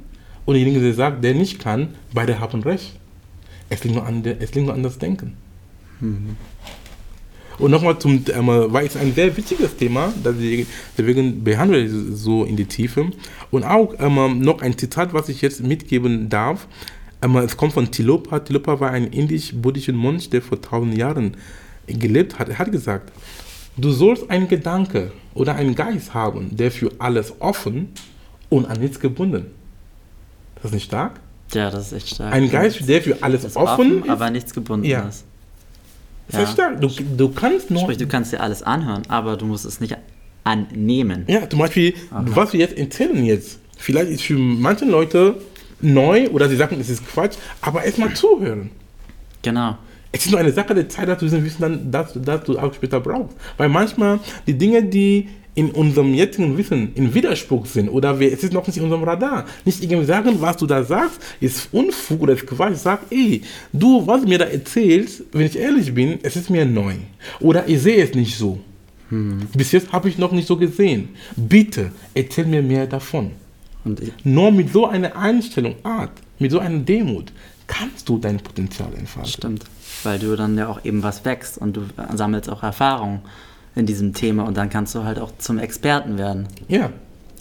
[0.45, 2.93] und derjenige, der sagt, der nicht kann, beide haben recht.
[3.69, 5.36] Es liegt nur an, der, es liegt nur an das Denken.
[6.00, 6.38] Mhm.
[7.58, 12.43] Und nochmal zum, ähm, weil es ein sehr wichtiges Thema, deswegen behandle ich es so
[12.43, 13.10] in die Tiefe.
[13.50, 16.67] Und auch ähm, noch ein Zitat, was ich jetzt mitgeben darf.
[17.43, 18.39] Es kommt von Tilopa.
[18.39, 21.38] Tilopa war ein indisch-buddhischer Mönch, der vor tausend Jahren
[21.88, 22.49] gelebt hat.
[22.49, 23.11] Er hat gesagt,
[23.77, 27.89] du sollst einen Gedanke oder einen Geist haben, der für alles offen
[28.49, 29.47] und an nichts gebunden.
[30.55, 31.19] Ist das nicht stark?
[31.53, 32.33] Ja, das ist echt stark.
[32.33, 35.01] Ein Geist, der für alles offen, offen ist, aber nichts gebunden ja.
[35.01, 35.25] ist.
[36.31, 36.39] Ja.
[36.39, 36.81] Sehr stark.
[36.81, 37.81] Du, du kannst nur.
[37.81, 39.95] Sprich, du kannst dir alles anhören, aber du musst es nicht
[40.43, 41.25] annehmen.
[41.27, 42.31] Ja, zum Beispiel, okay.
[42.33, 45.35] was wir jetzt erzählen jetzt, vielleicht ist für manche Leute
[45.81, 48.71] neu oder sie sagen, es ist Quatsch, aber erstmal zuhören.
[49.41, 49.77] Genau.
[50.11, 52.57] Es ist nur eine Sache der Zeit, dass du diesen Wissen dann, dass, dass du
[52.57, 53.35] auch später brauchst.
[53.57, 58.43] Weil manchmal die Dinge, die in unserem jetzigen Wissen in Widerspruch sind oder wir, es
[58.43, 59.45] ist noch nicht in unserem Radar.
[59.63, 62.75] Nicht irgendwie sagen, was du da sagst, ist Unfug oder ist Quatsch.
[62.75, 66.65] Sag, ey, du, was du mir da erzählst, wenn ich ehrlich bin, es ist mir
[66.65, 66.93] neu.
[67.39, 68.59] Oder ich sehe es nicht so.
[69.09, 69.47] Hm.
[69.55, 71.09] Bis jetzt habe ich noch nicht so gesehen.
[71.35, 73.31] Bitte, erzähl mir mehr davon.
[74.24, 77.32] Nur mit so einer Einstellung, Art, mit so einer Demut,
[77.67, 79.32] kannst du dein Potenzial entfalten.
[79.32, 79.63] Stimmt,
[80.04, 83.21] weil du dann ja auch eben was wächst und du sammelst auch Erfahrung
[83.76, 86.48] in diesem Thema und dann kannst du halt auch zum Experten werden.
[86.67, 86.91] Ja.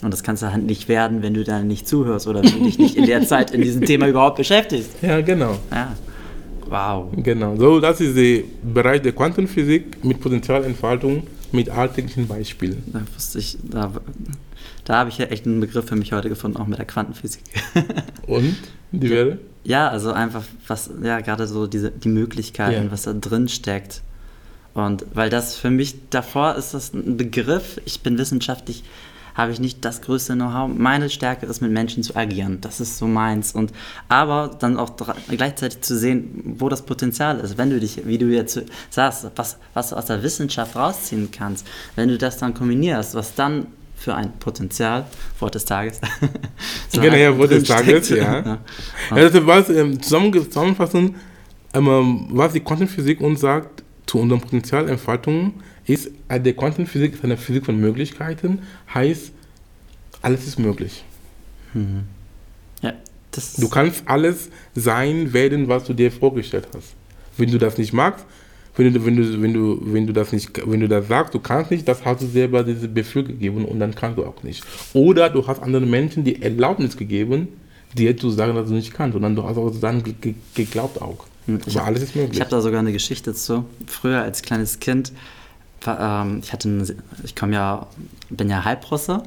[0.02, 2.64] Und das kannst du halt nicht werden, wenn du dann nicht zuhörst oder wenn du
[2.64, 4.90] dich nicht in der Zeit in diesem Thema überhaupt beschäftigst.
[5.00, 5.56] Ja, genau.
[5.70, 5.94] Ja.
[6.68, 7.12] Wow.
[7.16, 7.56] Genau.
[7.56, 12.82] So, das ist der Bereich der Quantenphysik mit Potenzialentfaltung mit alltäglichen Beispielen.
[12.86, 13.92] Da wusste ich, da,
[14.84, 17.42] da habe ich ja echt einen Begriff für mich heute gefunden, auch mit der Quantenphysik.
[18.26, 18.56] Und?
[18.92, 19.38] Die wäre?
[19.64, 22.92] Ja, also einfach, was, ja, gerade so diese, die Möglichkeiten, ja.
[22.92, 24.02] was da drin steckt.
[24.74, 28.84] Und weil das für mich davor ist das ein Begriff, ich bin wissenschaftlich,
[29.34, 30.70] habe ich nicht das größte Know-how.
[30.72, 32.60] Meine Stärke ist, mit Menschen zu agieren.
[32.60, 33.52] Das ist so meins.
[33.52, 33.72] Und
[34.08, 34.92] aber dann auch
[35.28, 37.58] gleichzeitig zu sehen, wo das Potenzial ist.
[37.58, 41.66] Wenn du dich, wie du jetzt sagst, was, was du aus der Wissenschaft rausziehen kannst,
[41.96, 43.66] wenn du das dann kombinierst, was dann
[44.04, 45.06] für ein Potenzial,
[45.40, 45.98] Wort des Tages.
[46.90, 48.44] so genau, ja, Wort des Tages, ja.
[48.44, 48.58] ja.
[49.08, 51.16] Also was, ähm, zusammenfassend,
[51.72, 55.54] ähm, was die Quantenphysik uns sagt, zu unserer Potenzialentfaltung
[55.86, 58.58] ist, äh, der Quantenphysik ist eine Physik von Möglichkeiten,
[58.92, 59.32] heißt,
[60.20, 61.02] alles ist möglich.
[61.72, 62.02] Mhm.
[62.82, 62.92] Ja,
[63.56, 66.92] du kannst alles sein, werden, was du dir vorgestellt hast.
[67.38, 68.26] Wenn du das nicht magst,
[68.76, 71.38] wenn du, wenn du, wenn du, wenn du das nicht, wenn du das sagst, du
[71.38, 74.64] kannst nicht, das hast du selber diese Befehl gegeben und dann kannst du auch nicht.
[74.92, 77.48] Oder du hast anderen Menschen die Erlaubnis gegeben,
[77.96, 80.02] dir zu sagen, dass du nicht kannst, sondern du hast auch dann
[80.54, 81.26] geglaubt auch.
[81.66, 82.34] Ich Aber alles ist möglich.
[82.34, 83.64] Ich habe da sogar eine Geschichte zu.
[83.86, 85.12] Früher als kleines Kind
[85.86, 86.86] ähm, ich hatte, eine,
[87.24, 87.86] ich komme ja,
[88.30, 89.22] bin ja Halbrusse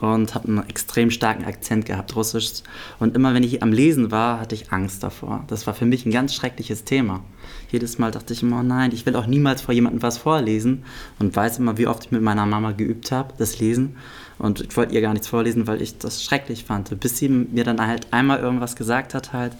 [0.00, 2.62] und habe einen extrem starken Akzent gehabt, Russisch.
[2.98, 5.44] Und immer wenn ich am Lesen war, hatte ich Angst davor.
[5.48, 7.22] Das war für mich ein ganz schreckliches Thema.
[7.70, 10.84] Jedes Mal dachte ich immer, oh nein, ich will auch niemals vor jemandem was vorlesen
[11.18, 13.96] und weiß immer, wie oft ich mit meiner Mama geübt habe, das Lesen.
[14.38, 16.98] Und ich wollte ihr gar nichts vorlesen, weil ich das schrecklich fand.
[16.98, 19.52] Bis sie mir dann halt einmal irgendwas gesagt hat, halt,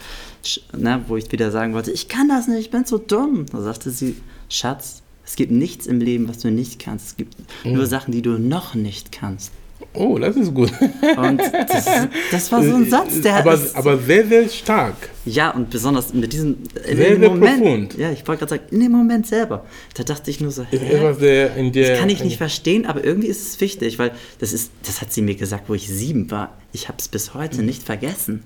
[0.77, 3.46] ne, wo ich wieder sagen wollte, ich kann das nicht, ich bin so dumm.
[3.53, 4.16] Da sagte sie,
[4.49, 7.09] Schatz, es gibt nichts im Leben, was du nicht kannst.
[7.09, 7.75] Es gibt mhm.
[7.75, 9.53] nur Sachen, die du noch nicht kannst.
[9.92, 10.73] Oh, das ist gut.
[11.16, 11.85] Und das,
[12.31, 14.96] das, war so ein Satz, der aber, ist, aber sehr, sehr stark.
[15.26, 16.56] Ja, und besonders mit diesem
[16.88, 17.62] in sehr, dem sehr Moment.
[17.62, 17.98] Profund.
[17.98, 19.66] Ja, ich wollte gerade sagen, in dem Moment selber.
[19.94, 20.78] Da dachte ich nur so, hä,
[21.20, 24.52] der, in der, das kann ich nicht verstehen, aber irgendwie ist es wichtig, weil das
[24.52, 26.56] ist, das hat sie mir gesagt, wo ich sieben war.
[26.72, 28.44] Ich habe es bis heute nicht vergessen.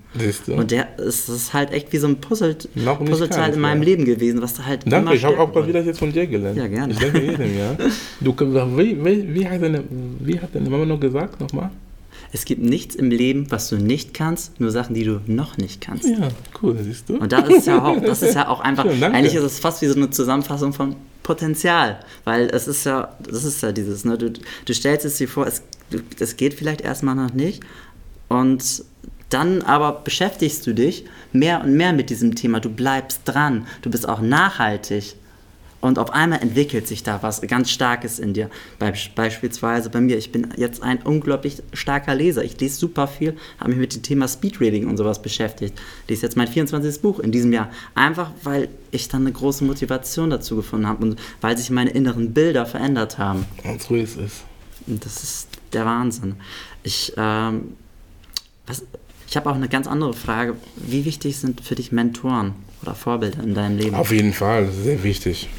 [0.49, 2.57] Und der ist, ist halt echt wie so ein Puzzle,
[3.05, 3.91] Puzzleteil in meinem ja.
[3.91, 6.57] Leben gewesen, was da halt Danke, ich habe auch mal wieder jetzt von dir gelernt.
[6.57, 6.93] Ja, gerne.
[6.93, 7.77] Ich danke jedem, ja.
[8.21, 8.35] Du,
[8.77, 9.85] wie, wie, wie, hat deine,
[10.21, 11.71] wie hat deine Mama noch gesagt, nochmal?
[12.35, 15.81] Es gibt nichts im Leben, was du nicht kannst, nur Sachen, die du noch nicht
[15.81, 16.05] kannst.
[16.05, 17.17] Ja, cool, siehst du.
[17.17, 19.83] Und das ist ja auch, das ist ja auch einfach, Schön, eigentlich ist es fast
[19.83, 24.19] wie so eine Zusammenfassung von Potenzial, weil es ist ja, das ist ja dieses, ne,
[24.19, 25.63] du, du stellst es dir vor, es,
[26.19, 27.63] es geht vielleicht erstmal noch nicht
[28.29, 28.85] und
[29.31, 33.91] dann aber beschäftigst du dich mehr und mehr mit diesem Thema, du bleibst dran, du
[33.91, 35.15] bist auch nachhaltig
[35.85, 38.49] und auf einmal entwickelt sich da was ganz Starkes in dir.
[38.79, 42.43] beispielsweise bei mir, ich bin jetzt ein unglaublich starker Leser.
[42.43, 45.79] Ich lese super viel, habe mich mit dem Thema Speedreading und sowas beschäftigt.
[46.09, 47.03] Lese jetzt mein 24.
[47.03, 47.71] Buch in diesem Jahr.
[47.95, 52.33] Einfach weil ich dann eine große Motivation dazu gefunden habe und weil sich meine inneren
[52.33, 53.45] Bilder verändert haben.
[53.63, 54.41] Und so ist es.
[54.87, 56.37] Das ist der Wahnsinn.
[56.83, 57.75] Ich, ähm,
[58.67, 58.85] was,
[59.29, 60.57] ich habe auch eine ganz andere Frage.
[60.77, 63.95] Wie wichtig sind für dich Mentoren oder Vorbilder in deinem Leben?
[63.97, 65.51] Auf jeden Fall, sehr wichtig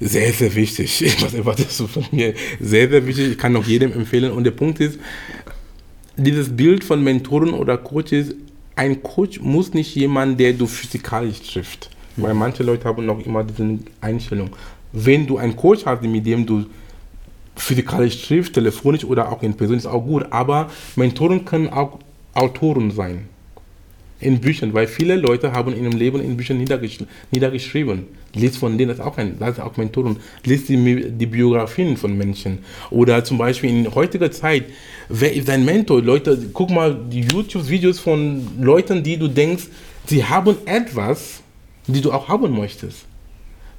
[0.00, 1.04] sehr, sehr wichtig.
[1.44, 2.34] Was du von mir?
[2.60, 3.32] Sehr, sehr wichtig.
[3.32, 4.32] Ich kann auch jedem empfehlen.
[4.32, 4.98] Und der Punkt ist,
[6.16, 8.34] dieses Bild von Mentoren oder Coaches,
[8.74, 11.90] ein Coach muss nicht jemand, der du physikalisch trifft.
[12.16, 14.50] Weil manche Leute haben noch immer diese Einstellung.
[14.92, 16.66] Wenn du einen Coach hast, mit dem du
[17.54, 20.26] physikalisch triffst, telefonisch oder auch in Person, ist auch gut.
[20.30, 21.98] Aber Mentoren können auch
[22.34, 23.28] Autoren sein
[24.18, 26.98] in Büchern, weil viele Leute haben in ihrem Leben in Büchern niedergesch
[27.30, 28.06] niedergeschrieben.
[28.34, 30.16] Lies von denen, das ist auch ein, das ist auch Mentoren.
[30.44, 32.58] Lies die, die Biografien von Menschen.
[32.90, 34.64] Oder zum Beispiel in heutiger Zeit,
[35.08, 36.02] wer ist dein Mentor?
[36.02, 39.64] Leute, guck mal die YouTube-Videos von Leuten, die du denkst,
[40.06, 41.42] sie haben etwas,
[41.86, 43.06] die du auch haben möchtest.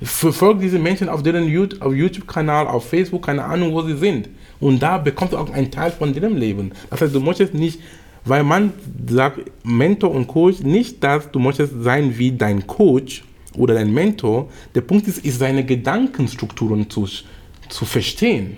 [0.02, 4.30] Verfolge diese Menschen auf deren YouTube-Kanal, auf Facebook, keine Ahnung, wo sie sind.
[4.60, 6.72] Und da bekommst du auch einen Teil von deren Leben.
[6.92, 7.80] Das heißt, du möchtest nicht
[8.28, 8.74] weil man
[9.10, 13.24] sagt, Mentor und Coach, nicht, dass du möchtest sein wie dein Coach
[13.56, 14.50] oder dein Mentor.
[14.76, 17.08] Der Punkt ist, ist seine Gedankenstrukturen zu,
[17.70, 18.58] zu verstehen.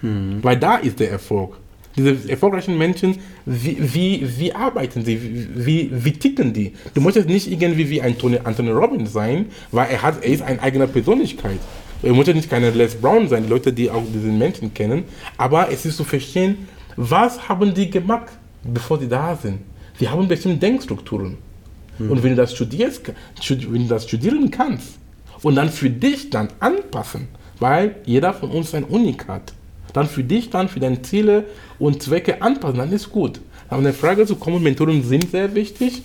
[0.00, 0.38] Hm.
[0.42, 1.58] Weil da ist der Erfolg.
[1.94, 5.20] Diese erfolgreichen Menschen, wie, wie, wie arbeiten sie?
[5.54, 6.72] Wie, wie ticken die?
[6.94, 10.42] Du möchtest nicht irgendwie wie ein Tony, Anthony Robbins sein, weil er, hat, er ist
[10.42, 11.58] eine eigene Persönlichkeit.
[12.02, 15.04] Er muss nicht keine Les Brown sein, die Leute, die auch diesen Menschen kennen.
[15.36, 18.32] Aber es ist zu verstehen, was haben die gemacht?
[18.64, 19.60] Bevor sie da sind.
[19.98, 21.38] Sie haben bestimmte Denkstrukturen.
[21.98, 22.10] Hm.
[22.10, 23.12] Und wenn du das studierst,
[23.48, 24.98] wenn du das studieren kannst
[25.42, 29.52] und dann für dich dann anpassen, weil jeder von uns ein Unikat,
[29.92, 31.44] dann für dich dann für deine Ziele
[31.78, 33.40] und Zwecke anpassen, dann ist gut.
[33.68, 36.02] Aber eine Frage zu kommen, Mentoren sind sehr wichtig.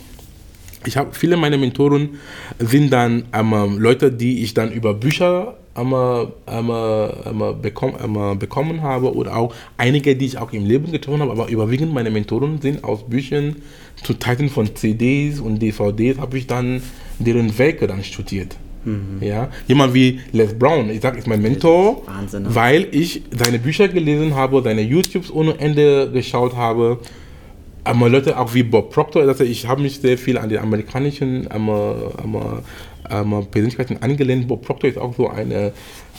[0.85, 2.19] Ich habe viele meiner Mentoren
[2.59, 8.81] sind dann ähm, Leute, die ich dann über Bücher einmal, einmal, einmal, bekomm, einmal bekommen
[8.81, 12.59] habe oder auch einige, die ich auch im Leben getroffen habe, aber überwiegend meine Mentoren
[12.61, 13.57] sind aus Büchern,
[14.03, 16.81] zu Teilen von CDs und DVDs habe ich dann
[17.19, 18.55] deren Werke dann studiert.
[18.85, 19.17] Mhm.
[19.21, 22.55] Ja, jemand wie Les Brown, ich sage, ist mein Mentor, Wahnsinn, ne?
[22.55, 26.99] weil ich seine Bücher gelesen habe, seine YouTubes ohne Ende geschaut habe.
[27.83, 31.47] Aber Leute auch wie Bob Proctor, also ich habe mich sehr viel an den amerikanischen
[31.47, 32.63] einmal, einmal
[33.09, 34.47] ähm, Persönlichkeiten angelehnt.
[34.47, 35.73] Bob Proctor ist auch so eine,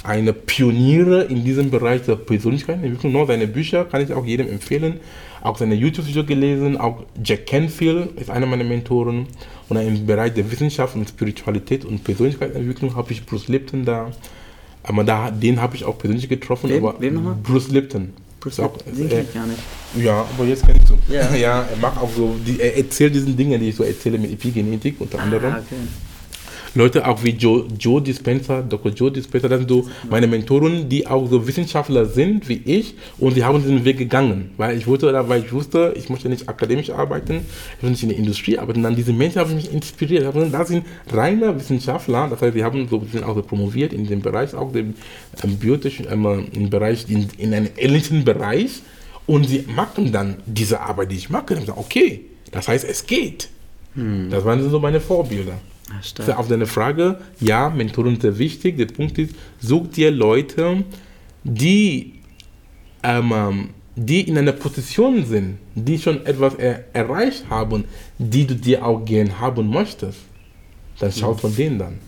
[0.05, 3.13] eine Pioniere in diesem Bereich der Persönlichkeitsentwicklung.
[3.13, 5.01] Nur seine Bücher kann ich auch jedem empfehlen.
[5.41, 6.77] Auch seine YouTube-Videos gelesen.
[6.77, 9.27] Auch Jack Canfield ist einer meiner Mentoren.
[9.69, 14.11] Und im Bereich der Wissenschaft und Spiritualität und Persönlichkeitsentwicklung habe ich Bruce Lipton da.
[14.83, 16.71] Aber da, den habe ich auch persönlich getroffen.
[16.71, 17.37] Wem, wem nochmal?
[17.43, 18.15] Bruce Lipton.
[18.41, 19.59] Bruce auch, den kenne ich gar nicht.
[19.97, 20.99] Ja, aber jetzt kennst du.
[21.13, 24.19] Ja, ja er macht auch so, die, er erzählt diesen Dingen, die ich so erzähle
[24.19, 25.53] mit Epigenetik unter anderem.
[25.53, 25.77] Ah, okay.
[26.75, 28.93] Leute auch wie Joe, Joe Dispenza, Dr.
[28.93, 33.37] Joe Dispenza, das sind so meine Mentoren, die auch so Wissenschaftler sind wie ich und
[33.37, 36.91] die haben diesen Weg gegangen, weil ich wollte, weil ich wusste, ich möchte nicht akademisch
[36.91, 37.47] arbeiten,
[37.77, 38.83] ich will nicht in der Industrie arbeiten.
[38.83, 40.35] Dann diese Menschen haben mich inspiriert.
[40.53, 44.21] Das sind reine Wissenschaftler, das heißt, sie haben so sind auch so promoviert in dem
[44.21, 44.95] Bereich, auch dem
[45.43, 48.83] ähm, biotischen, ähm, im Bereich, in, in einem ähnlichen Bereich
[49.27, 51.55] und sie machen dann diese Arbeit, die ich mache.
[51.55, 53.49] Dann sagen, okay, das heißt, es geht.
[53.95, 54.31] Hm.
[54.31, 55.59] Das waren so meine Vorbilder.
[56.27, 58.77] Ja, auf deine Frage, ja, Mentoren sind sehr wichtig.
[58.77, 60.85] Der Punkt ist, such dir Leute,
[61.45, 62.15] die,
[63.03, 67.85] ähm, die in einer Position sind, die schon etwas er erreicht haben,
[68.19, 70.19] die du dir auch gern haben möchtest.
[70.99, 71.39] Dann schau mhm.
[71.39, 71.99] von denen dann.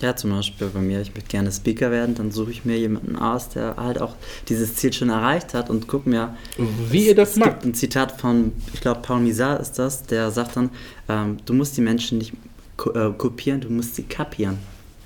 [0.00, 3.16] Ja, zum Beispiel bei mir, ich möchte gerne Speaker werden, dann suche ich mir jemanden
[3.16, 4.14] aus, der halt auch
[4.48, 6.36] dieses Ziel schon erreicht hat und guck mir.
[6.88, 7.50] Wie ihr das es macht.
[7.50, 10.70] Gibt ein Zitat von, ich glaube, Paul Misar ist das, der sagt dann,
[11.08, 12.32] ähm, du musst die Menschen nicht
[12.78, 14.56] ko äh, kopieren, du musst sie kapieren.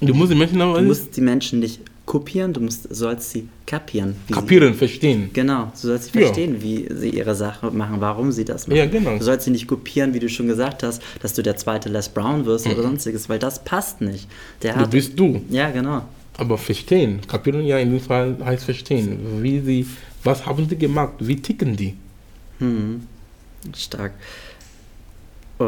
[0.01, 3.49] Du musst die Menschen aber Du musst die Menschen nicht kopieren, du musst, sollst sie
[3.66, 4.16] kapieren.
[4.31, 5.31] Kapieren, sie, verstehen.
[5.33, 6.62] Genau, du sollst sie verstehen, ja.
[6.62, 8.79] wie sie ihre Sache machen, warum sie das machen.
[8.79, 9.16] Ja, genau.
[9.16, 12.09] Du sollst sie nicht kopieren, wie du schon gesagt hast, dass du der zweite Les
[12.09, 12.73] Brown wirst mhm.
[12.73, 14.29] oder sonstiges, weil das passt nicht.
[14.62, 15.41] Der du bist du.
[15.49, 16.03] Ja, genau.
[16.37, 19.18] Aber verstehen, kapieren ja in dem Fall heißt verstehen.
[19.41, 19.87] Wie sie,
[20.25, 21.95] was haben sie gemacht, wie ticken die?
[22.59, 23.07] Hm.
[23.77, 24.12] Stark.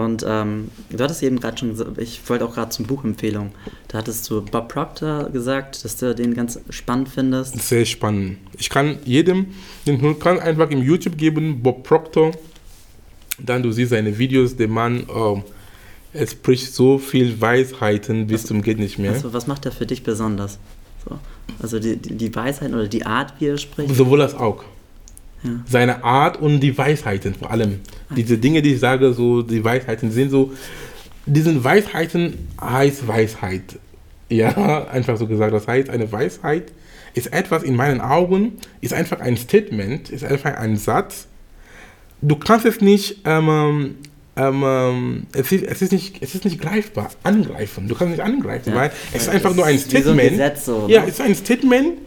[0.00, 3.52] Und ähm, du hattest eben gerade schon, ich wollte auch gerade zum Buchempfehlung.
[3.88, 7.60] Da hattest du Bob Proctor gesagt, dass du den ganz spannend findest.
[7.60, 8.38] Sehr spannend.
[8.58, 9.46] Ich kann jedem,
[9.86, 12.32] den kann einfach im YouTube geben, Bob Proctor.
[13.38, 15.42] Dann du siehst seine Videos, der Mann, oh,
[16.12, 19.12] er spricht so viel Weisheiten bis was, zum geht nicht mehr.
[19.12, 20.58] Also, was macht er für dich besonders?
[21.08, 21.18] So.
[21.60, 23.94] Also die, die, die Weisheiten oder die Art, wie er spricht?
[23.94, 24.64] Sowohl als auch.
[25.66, 27.80] Seine Art und die Weisheiten vor allem.
[28.16, 30.52] Diese Dinge, die ich sage, so die Weisheiten sind so,
[31.26, 33.78] diesen Weisheiten heißt Weisheit.
[34.28, 35.52] Ja, einfach so gesagt.
[35.52, 36.72] Das heißt, eine Weisheit
[37.14, 41.26] ist etwas in meinen Augen, ist einfach ein Statement, ist einfach ein Satz.
[42.22, 43.96] Du kannst es nicht, ähm,
[44.36, 47.86] ähm, es, ist, es, ist nicht, es ist nicht greifbar, angreifen.
[47.86, 48.76] Du kannst nicht angreifen, ja.
[48.76, 50.04] weil es ist einfach nur ein Statement.
[50.04, 51.08] So ein Gesetz, so, ja, ne?
[51.08, 51.98] es ist ein Statement,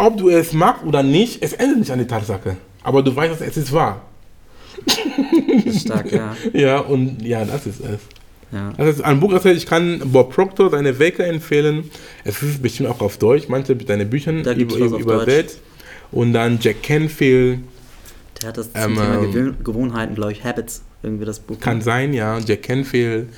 [0.00, 2.56] ob du es magst oder nicht, es ändert nicht an die Tatsache.
[2.82, 4.02] Aber du weißt, es ist wahr.
[4.86, 6.34] Das ist stark, ja.
[6.52, 8.00] ja, und ja, das ist es.
[8.52, 8.72] Ja.
[8.76, 11.90] Das ist ein Buch, also ich kann Bob Proctor seine Werke empfehlen.
[12.24, 15.60] Es ist bestimmt auch auf Deutsch, manche seine Bücher über, übersetzt.
[16.10, 17.60] Und dann Jack Canfield.
[18.40, 21.60] Der hat das zum ähm, Thema ähm, Gewohnheiten, glaube ich, Habits, irgendwie das Buch.
[21.60, 22.38] Kann sein, ja.
[22.38, 23.28] Jack Canfield.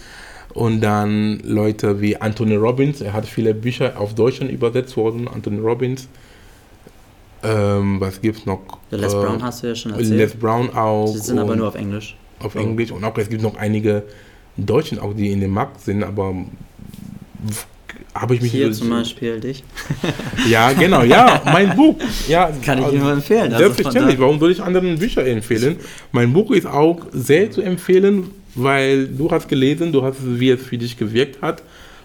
[0.55, 3.01] Und dann Leute wie Anthony Robbins.
[3.01, 5.29] Er hat viele Bücher auf Deutsch übersetzt worden.
[5.29, 6.09] Anthony Robbins.
[7.43, 8.61] Ähm, was gibt's noch?
[8.91, 10.11] Ja, Les Brown äh, hast du ja schon erzählt.
[10.11, 11.13] Les Brown auch.
[11.13, 12.17] Die sind aber nur auf Englisch.
[12.41, 14.05] Auf Englisch und auch es gibt noch einige
[14.57, 16.35] Deutschen auch, die in dem Markt sind, aber
[18.15, 19.65] habe ich mich hier zum Beispiel dich.
[20.49, 21.97] ja, genau, ja, mein Buch.
[22.29, 23.53] Ja, kann ich also, nur empfehlen.
[23.53, 24.19] Also selbstverständlich.
[24.19, 25.77] Warum soll ich anderen Bücher empfehlen?
[26.11, 30.51] Mein Buch ist auch sehr zu empfehlen, weil du hast gelesen, du hast es, wie
[30.51, 31.63] es für dich gewirkt hat.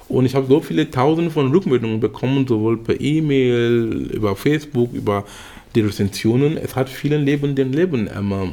[0.09, 5.25] Und ich habe so viele Tausende von Rückmeldungen bekommen, sowohl per E-Mail, über Facebook, über
[5.75, 6.57] die Rezensionen.
[6.57, 8.49] Es hat vielen Leben den Leben einmal,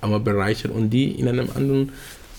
[0.00, 1.92] einmal bereichert und die in einem anderen,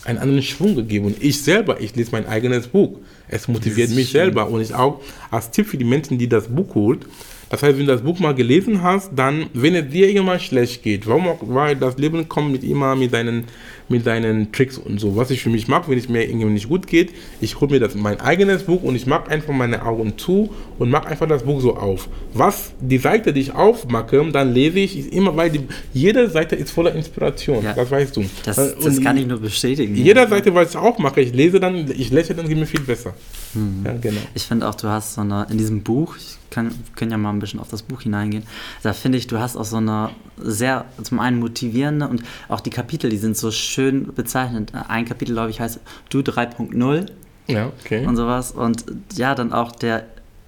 [0.06, 1.08] einen anderen Schwung gegeben.
[1.08, 3.00] Und ich selber, ich lese mein eigenes Buch.
[3.28, 4.22] Es motiviert mich schön.
[4.22, 4.50] selber.
[4.50, 5.02] Und ich auch
[5.32, 7.08] als Tipp für die Menschen, die das Buch holt,
[7.54, 10.82] das heißt, wenn du das Buch mal gelesen hast, dann, wenn es dir irgendwann schlecht
[10.82, 13.44] geht, warum auch, weil das Leben kommt mit immer mit deinen
[13.90, 15.16] mit deinen Tricks und so.
[15.16, 17.80] Was ich für mich mache, wenn es mir irgendwie nicht gut geht, ich hole mir
[17.80, 20.50] das mein eigenes Buch und ich mache einfach meine Augen zu
[20.80, 22.10] und mache einfach das Buch so auf.
[22.34, 25.62] Was die Seite, die ich aufmache, dann lese ich, immer, weil die,
[25.94, 27.64] jede Seite ist voller Inspiration.
[27.64, 27.74] Ja.
[27.74, 28.26] Das weißt du.
[28.46, 29.96] Das, das kann ich nur bestätigen.
[29.96, 32.82] Jede Seite, was ich auch mache, ich lese dann, ich lächle, dann geht mir viel
[32.82, 33.14] besser.
[33.54, 33.84] Mhm.
[33.86, 34.22] Ja, genau.
[34.34, 37.32] Ich finde auch, du hast so eine, in diesem Buch, ich kann, können ja mal
[37.32, 38.44] ein bisschen auf das Buch hineingehen,
[38.84, 42.70] da finde ich, du hast auch so eine sehr, zum einen motivierende und auch die
[42.70, 44.72] Kapitel, die sind so schön bezeichnet.
[44.88, 45.80] Ein Kapitel, glaube ich, heißt
[46.10, 47.08] Du 3.0.
[47.48, 48.06] Ja, okay.
[48.06, 48.52] Und sowas.
[48.52, 48.86] Und
[49.16, 50.06] ja, dann auch der,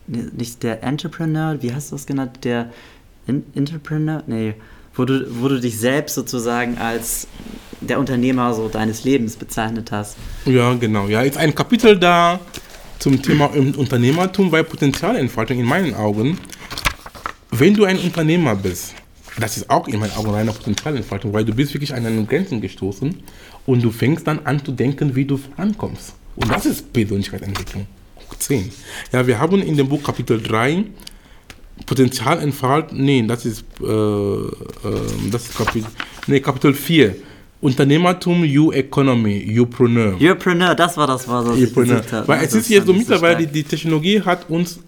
[0.08, 2.40] nicht der Entrepreneur, wie hast du das genannt?
[2.44, 2.72] Der
[3.28, 4.24] In Entrepreneur?
[4.28, 4.56] Nee,
[4.94, 7.28] wo du, wo du dich selbst sozusagen als
[7.82, 10.16] der Unternehmer so deines Lebens bezeichnet hast.
[10.46, 11.08] Ja, genau.
[11.08, 12.40] Ja, ist ein Kapitel da
[13.00, 16.38] zum Thema Unternehmertum, weil Potenzialentfaltung in meinen Augen,
[17.52, 18.94] wenn du ein Unternehmer bist,
[19.40, 22.62] das ist auch in meinen Augen eine Potenzialentfaltung, weil du bist wirklich an deine Grenzen
[22.62, 23.16] gestoßen
[23.66, 26.14] und du fängst dann an zu denken, wie du vorankommst.
[26.36, 27.86] Und das ist Persönlichkeitsentwicklung.
[28.40, 28.72] 10.
[29.12, 30.86] Ja, wir haben in dem Buch Kapitel 3
[31.86, 34.50] Potenzialentfaltung, nee, das ist, äh, äh,
[35.30, 35.90] das ist Kapitel,
[36.28, 37.16] nee, Kapitel 4.
[37.62, 40.18] Unternehmertum, You Economy, Youpreneur.
[40.20, 42.28] Youpreneur, das war das was ich gesucht habe.
[42.28, 44.80] Weil es ist jetzt so mittlerweile, die, die Technologie hat uns,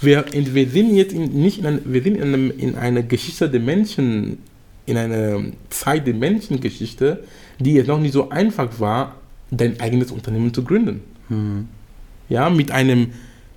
[0.00, 3.48] wir, wir sind jetzt in, nicht in, eine, wir sind in, einem, in einer Geschichte
[3.50, 4.38] der Menschen,
[4.86, 7.24] in einer Zeit der Menschengeschichte,
[7.58, 9.16] die jetzt noch nicht so einfach war,
[9.50, 11.00] dein eigenes Unternehmen zu gründen.
[11.28, 11.68] Mhm.
[12.28, 13.08] Ja, mit einem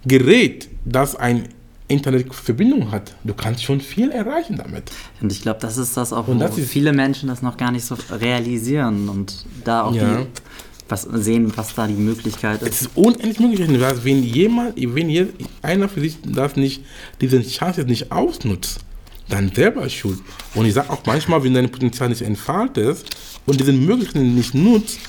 [0.06, 1.48] Gerät, das ein
[1.88, 4.92] Internetverbindung hat, du kannst schon viel erreichen damit.
[5.22, 7.86] Und ich glaube, das ist das auch, und wo viele Menschen das noch gar nicht
[7.86, 10.18] so realisieren und da auch ja.
[10.18, 10.28] die,
[10.90, 12.70] was sehen, was da die Möglichkeit ist.
[12.70, 13.70] Es ist unendlich möglich,
[14.04, 15.28] wenn jemand, wenn je,
[15.62, 16.84] einer für sich das nicht,
[17.22, 18.80] diese Chance nicht ausnutzt,
[19.30, 20.20] dann selber schuld.
[20.54, 23.06] Und ich sage auch manchmal, wenn dein Potenzial nicht entfaltet
[23.46, 25.00] und diese Möglichkeiten nicht nutzt,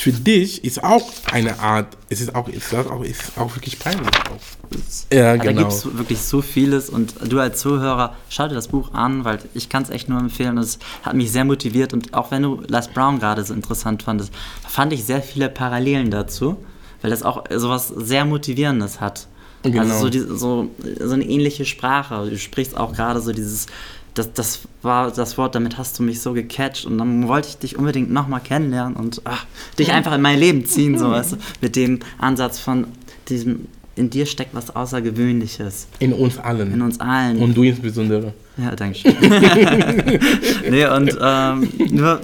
[0.00, 4.08] für dich ist auch eine Art, es ist auch, ist auch, ist auch wirklich peinlich.
[4.08, 5.12] Auch.
[5.12, 5.44] Ja, genau.
[5.44, 9.26] Da gibt es wirklich so vieles und du als Zuhörer, schau dir das Buch an,
[9.26, 10.56] weil ich kann es echt nur empfehlen.
[10.56, 14.32] Es hat mich sehr motiviert und auch wenn du Les Brown gerade so interessant fandest,
[14.66, 16.56] fand ich sehr viele Parallelen dazu,
[17.02, 19.28] weil das auch sowas sehr Motivierendes hat.
[19.62, 19.82] Genau.
[19.82, 22.30] Also so, die, so, so eine ähnliche Sprache.
[22.30, 23.66] Du sprichst auch gerade so dieses
[24.14, 27.58] das, das war das Wort, damit hast du mich so gecatcht und dann wollte ich
[27.58, 29.46] dich unbedingt nochmal kennenlernen und ach,
[29.78, 32.86] dich einfach in mein Leben ziehen, so weißt du, mit dem Ansatz von
[33.28, 35.86] diesem, in dir steckt was Außergewöhnliches.
[35.98, 36.72] In uns allen.
[36.72, 37.38] In uns allen.
[37.38, 38.32] Und du insbesondere.
[38.56, 39.14] Ja, danke schön.
[40.70, 42.20] nee, und ähm, nur,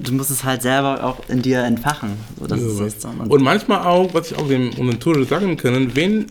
[0.00, 2.10] du musst es halt selber auch in dir entfachen.
[2.38, 5.94] So, das ja, ist und, und, manchmal auch, was ich auch dem unseren sagen können,
[5.94, 6.26] wenn,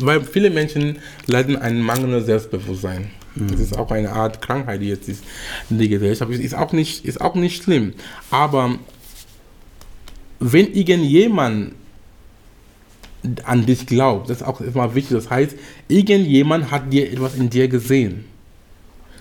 [0.00, 3.10] weil viele Menschen leiden ein mangelndes Selbstbewusstsein.
[3.36, 5.24] Das ist auch eine Art Krankheit, die jetzt ist
[5.68, 6.40] in der Gesellschaft ist.
[6.40, 7.94] Ist auch nicht, ist auch nicht schlimm.
[8.30, 8.78] Aber
[10.40, 11.74] wenn irgendjemand
[13.44, 15.16] an dich glaubt, das ist auch immer wichtig.
[15.16, 15.54] Das heißt,
[15.88, 18.24] irgendjemand hat dir etwas in dir gesehen,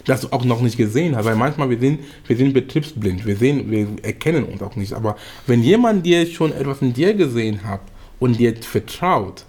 [0.05, 1.25] das du auch noch nicht gesehen hast.
[1.25, 4.93] Weil manchmal wir sind, wir sind betriebsblind, wir sehen, wir erkennen uns auch nicht.
[4.93, 7.81] Aber wenn jemand dir schon etwas in dir gesehen hat
[8.19, 9.45] und dir vertraut,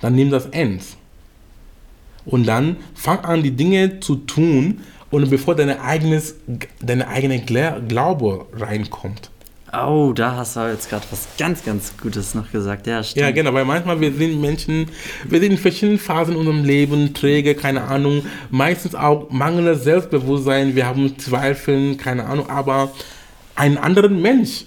[0.00, 0.96] dann nimm das ernst.
[2.24, 6.36] Und dann fang an, die Dinge zu tun, und bevor deine, eigenes,
[6.80, 9.30] deine eigene Glaube reinkommt.
[9.72, 12.88] Oh, da hast du jetzt gerade was ganz, ganz Gutes noch gesagt.
[12.88, 13.22] Ja, stimmt.
[13.22, 14.86] Ja, genau, weil manchmal wir sind Menschen,
[15.28, 20.74] wir sind in verschiedenen Phasen in unserem Leben, träge, keine Ahnung, meistens auch mangelndes Selbstbewusstsein,
[20.74, 22.90] wir haben Zweifel, keine Ahnung, aber
[23.54, 24.64] ein anderer Mensch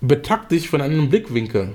[0.00, 1.72] betrachtet dich von einem Blickwinkel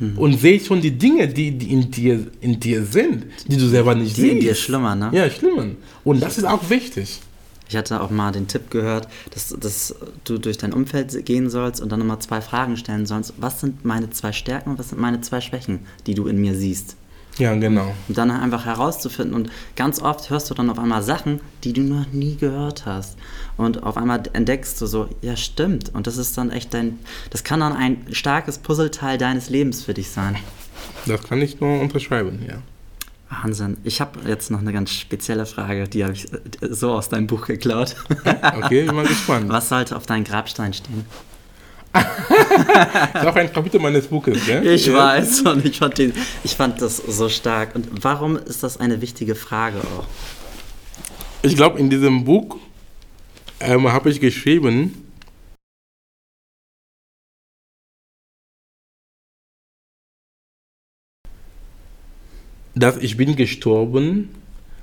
[0.00, 0.18] mhm.
[0.18, 3.94] und sehe schon die Dinge, die, die in, dir, in dir sind, die du selber
[3.94, 4.32] nicht die siehst.
[4.32, 5.10] Die in dir schlummern, ne?
[5.12, 5.76] Ja, schlummern.
[6.02, 7.20] Und das ist auch wichtig.
[7.68, 9.94] Ich hatte auch mal den Tipp gehört, dass, dass
[10.24, 13.34] du durch dein Umfeld gehen sollst und dann nochmal zwei Fragen stellen sollst.
[13.38, 15.78] Was sind meine zwei Stärken und was sind meine zwei Schwächen,
[16.08, 16.96] die du in mir siehst?
[17.40, 17.94] Ja, genau.
[18.06, 19.34] Und dann einfach herauszufinden.
[19.34, 23.16] Und ganz oft hörst du dann auf einmal Sachen, die du noch nie gehört hast.
[23.56, 25.94] Und auf einmal entdeckst du so, ja, stimmt.
[25.94, 26.98] Und das ist dann echt dein,
[27.30, 30.36] das kann dann ein starkes Puzzleteil deines Lebens für dich sein.
[31.06, 32.58] Das kann ich nur unterschreiben, ja.
[33.30, 33.78] Wahnsinn.
[33.84, 36.26] Ich habe jetzt noch eine ganz spezielle Frage, die habe ich
[36.60, 37.96] so aus deinem Buch geklaut.
[38.62, 39.48] Okay, bin mal gespannt.
[39.48, 41.06] Was sollte auf deinem Grabstein stehen?
[41.92, 42.04] Das
[43.14, 44.62] ist auch ein Kapitel meines Buches, ne?
[44.64, 44.94] Ich ja.
[44.94, 46.12] weiß und ich fand, den,
[46.44, 47.74] ich fand das so stark.
[47.74, 50.06] Und warum ist das eine wichtige Frage auch?
[51.42, 52.58] Ich glaube, in diesem Buch
[53.60, 55.10] ähm, habe ich geschrieben,
[62.74, 64.28] dass ich bin gestorben,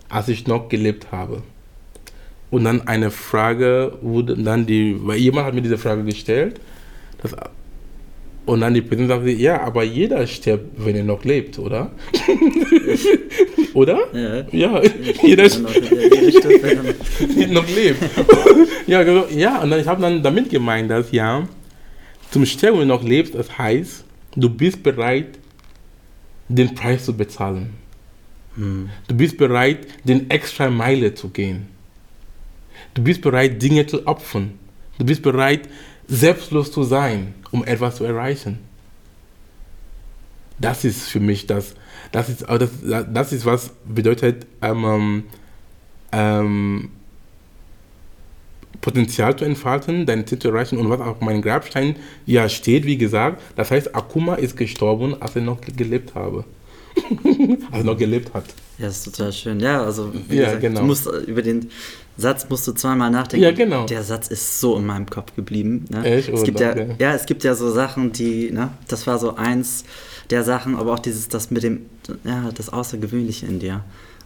[0.10, 1.44] als ich noch gelebt habe.
[2.50, 6.60] Und dann eine Frage wurde dann die, weil jemand hat mir diese Frage gestellt
[7.22, 7.36] das,
[8.48, 11.92] und dann die Person sagt, ja, aber jeder stirbt, wenn er noch lebt, oder?
[13.74, 14.00] oder?
[14.14, 14.82] Ja, ja
[15.22, 18.02] jeder, jeder stirbt, wenn er noch lebt.
[18.88, 19.26] ja, genau.
[19.36, 21.46] ja, und dann, ich habe dann damit gemeint, dass ja,
[22.32, 24.06] zum Sterben, wenn du noch lebst, das heißt,
[24.38, 25.40] du bist bereit,
[26.48, 27.72] den Preis zu bezahlen.
[28.56, 28.90] Hm.
[29.10, 31.68] Du bist bereit, den extra Meile zu gehen.
[32.94, 34.54] Du bist bereit, Dinge zu opfern.
[34.98, 35.68] Du bist bereit,
[36.08, 38.60] selbstlos zu sein, um etwas zu erreichen.
[40.60, 41.76] Das ist für mich das,
[42.12, 42.70] das ist, das,
[43.14, 45.24] das ist was bedeutet, ähm,
[46.12, 46.90] ähm,
[48.82, 51.96] Potenzial zu entfalten, dein Ziel zu erreichen und was auf meinem Grabstein
[52.26, 56.46] ja steht, wie gesagt, das heißt, Akuma ist gestorben, als er noch gelebt habe.
[57.72, 58.46] als er noch gelebt hat.
[58.78, 59.60] Ja, ist total schön.
[59.60, 60.82] Ja, also ja, gesagt, genau.
[60.82, 61.70] du musst über den
[62.18, 63.44] Satz musst du zweimal nachdenken.
[63.44, 63.86] Ja, genau.
[63.86, 65.86] Der Satz ist so in meinem Kopf geblieben.
[65.90, 66.04] Ne?
[66.04, 66.30] Echt?
[66.30, 69.84] Es gibt ja, ja, es gibt ja so Sachen, die, ne, das war so eins
[70.32, 71.86] der Sachen, aber auch dieses, das mit dem,
[72.24, 73.84] ja, das Außergewöhnliche in dir.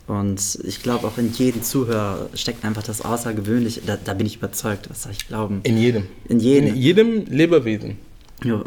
[0.07, 3.81] Und ich glaube, auch in jedem Zuhörer steckt einfach das Außergewöhnliche.
[3.85, 5.59] Da, da bin ich überzeugt, was soll ich glauben.
[5.63, 6.07] In jedem.
[6.27, 6.69] In jedem.
[6.69, 7.97] In jedem Lebewesen.
[8.43, 8.63] Ja,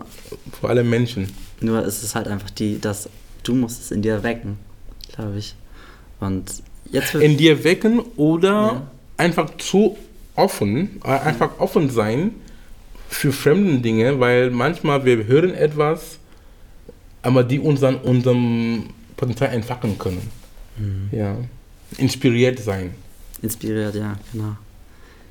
[0.60, 1.28] Vor allem Menschen.
[1.60, 3.08] nur ist es halt einfach die, dass
[3.42, 4.58] du musst es in dir wecken,
[5.14, 5.54] glaube ich.
[6.20, 6.44] Und
[6.90, 8.90] jetzt In dir wecken oder Ja.
[9.16, 9.96] Einfach zu
[10.36, 12.32] offen, äh, einfach offen sein
[13.08, 16.18] für fremde Dinge, weil manchmal wir hören etwas,
[17.22, 20.30] aber die uns dann unserem Potenzial entfachen können.
[21.12, 21.36] Ja.
[21.98, 22.94] Inspiriert sein.
[23.40, 24.56] inspiriert, ja, genau.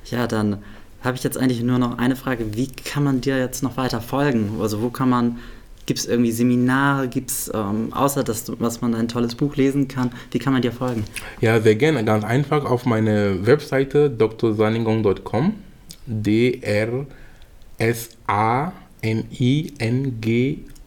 [0.06, 0.60] Ja, dann
[1.02, 2.56] habe ich jetzt eigentlich nur noch eine Frage.
[2.56, 4.52] Wie kann man dir jetzt noch weiter folgen?
[4.62, 5.40] Also wo kann man,
[5.86, 9.56] gibt es irgendwie Seminare, gibt es, ähm, außer dass, du- was man ein tolles Buch
[9.56, 11.04] lesen kann, wie kann man dir folgen?
[11.42, 12.04] Ja, sehr gerne.
[12.06, 15.54] Ganz einfach auf meine Webseite drsaningong.com.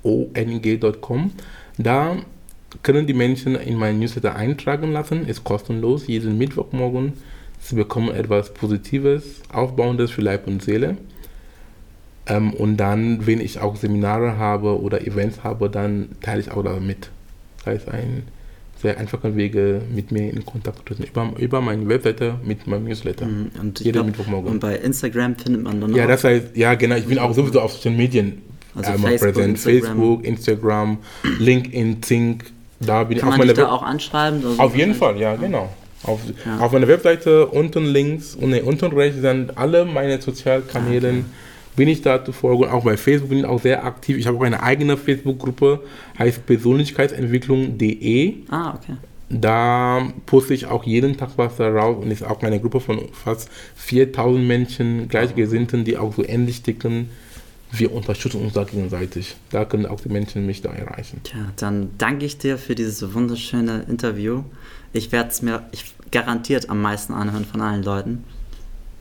[0.07, 1.31] D-R-S-A-N-I-N-G-O-N-G.com.
[1.79, 2.17] Da
[2.83, 5.27] können die Menschen in meinen Newsletter eintragen lassen.
[5.27, 6.07] Ist kostenlos.
[6.07, 7.15] Jeden Mittwochmorgen.
[7.61, 10.97] Sie bekommen etwas Positives, Aufbauendes für Leib und Seele.
[12.29, 16.63] Ähm, und dann, wenn ich auch Seminare habe oder Events habe, dann teile ich auch
[16.65, 17.11] damit.
[17.59, 18.25] Das heißt, ein
[18.83, 21.05] sehr einfacher Wege, mit mir in Kontakt zu treten.
[21.05, 23.27] Über, über meine Webseite mit meinem Newsletter.
[23.27, 24.51] Mhm, Und, ich Jeden glaub, Mittwochmorgen.
[24.51, 27.33] und bei Instagram findet man dann Ja, auch- das heißt, ja genau, ich bin auch
[27.33, 28.43] sowieso auf sozialen Medien
[28.75, 29.51] Also einmal Facebook, präsent.
[29.57, 29.81] Instagram.
[29.87, 30.99] Facebook, Instagram,
[31.39, 32.45] LinkedIn, Zink,
[32.81, 34.45] da bin ich kann auf man dich da auch anschreiben?
[34.45, 35.71] Also Auf jeden Fall, ja, genau.
[36.03, 36.59] Auf, Ja.
[36.59, 41.09] auf meiner Webseite unten links und unten rechts sind alle meine Sozialkanäle.
[41.09, 41.25] Ah, okay.
[41.77, 42.65] Bin ich da zu folgen.
[42.65, 44.17] Auch bei Facebook bin ich auch sehr aktiv.
[44.17, 45.83] Ich habe auch eine eigene Facebook-Gruppe,
[46.19, 48.35] heißt persönlichkeitsentwicklung.de.
[48.51, 48.95] Ah, okay.
[49.29, 53.51] Da poste ich auch jeden Tag was darauf und ist auch eine Gruppe von fast
[53.75, 57.11] 4000 Menschen, Gleichgesinnten, die auch so ähnlich ticken.
[57.73, 59.37] Wir unterstützen uns da gegenseitig.
[59.51, 61.21] Da können auch die Menschen mich da erreichen.
[61.25, 64.45] Tja, dann danke ich dir für dieses wunderschöne Interview.
[64.93, 68.25] Ich werde es mir ich, garantiert am meisten anhören von allen Leuten.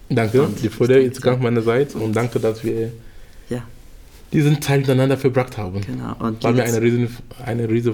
[0.10, 2.92] Danke, Und die Freude ist ganz meinerseits und danke, dass wir
[3.50, 3.64] Ja,
[4.32, 5.82] diesen Zeit miteinander verbracht haben.
[5.82, 6.16] genau.
[6.20, 7.10] Und War mir eine, riesen,
[7.44, 7.94] eine riesige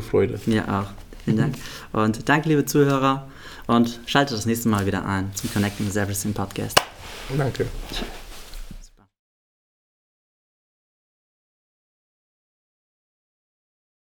[0.00, 0.40] Freude.
[0.46, 0.86] Mir auch.
[1.24, 1.54] Vielen Dank.
[1.92, 3.28] Und danke, liebe Zuhörer.
[3.66, 6.80] Und schaltet das nächste Mal wieder ein zum Connecting with Everything Podcast.
[7.36, 7.66] Danke.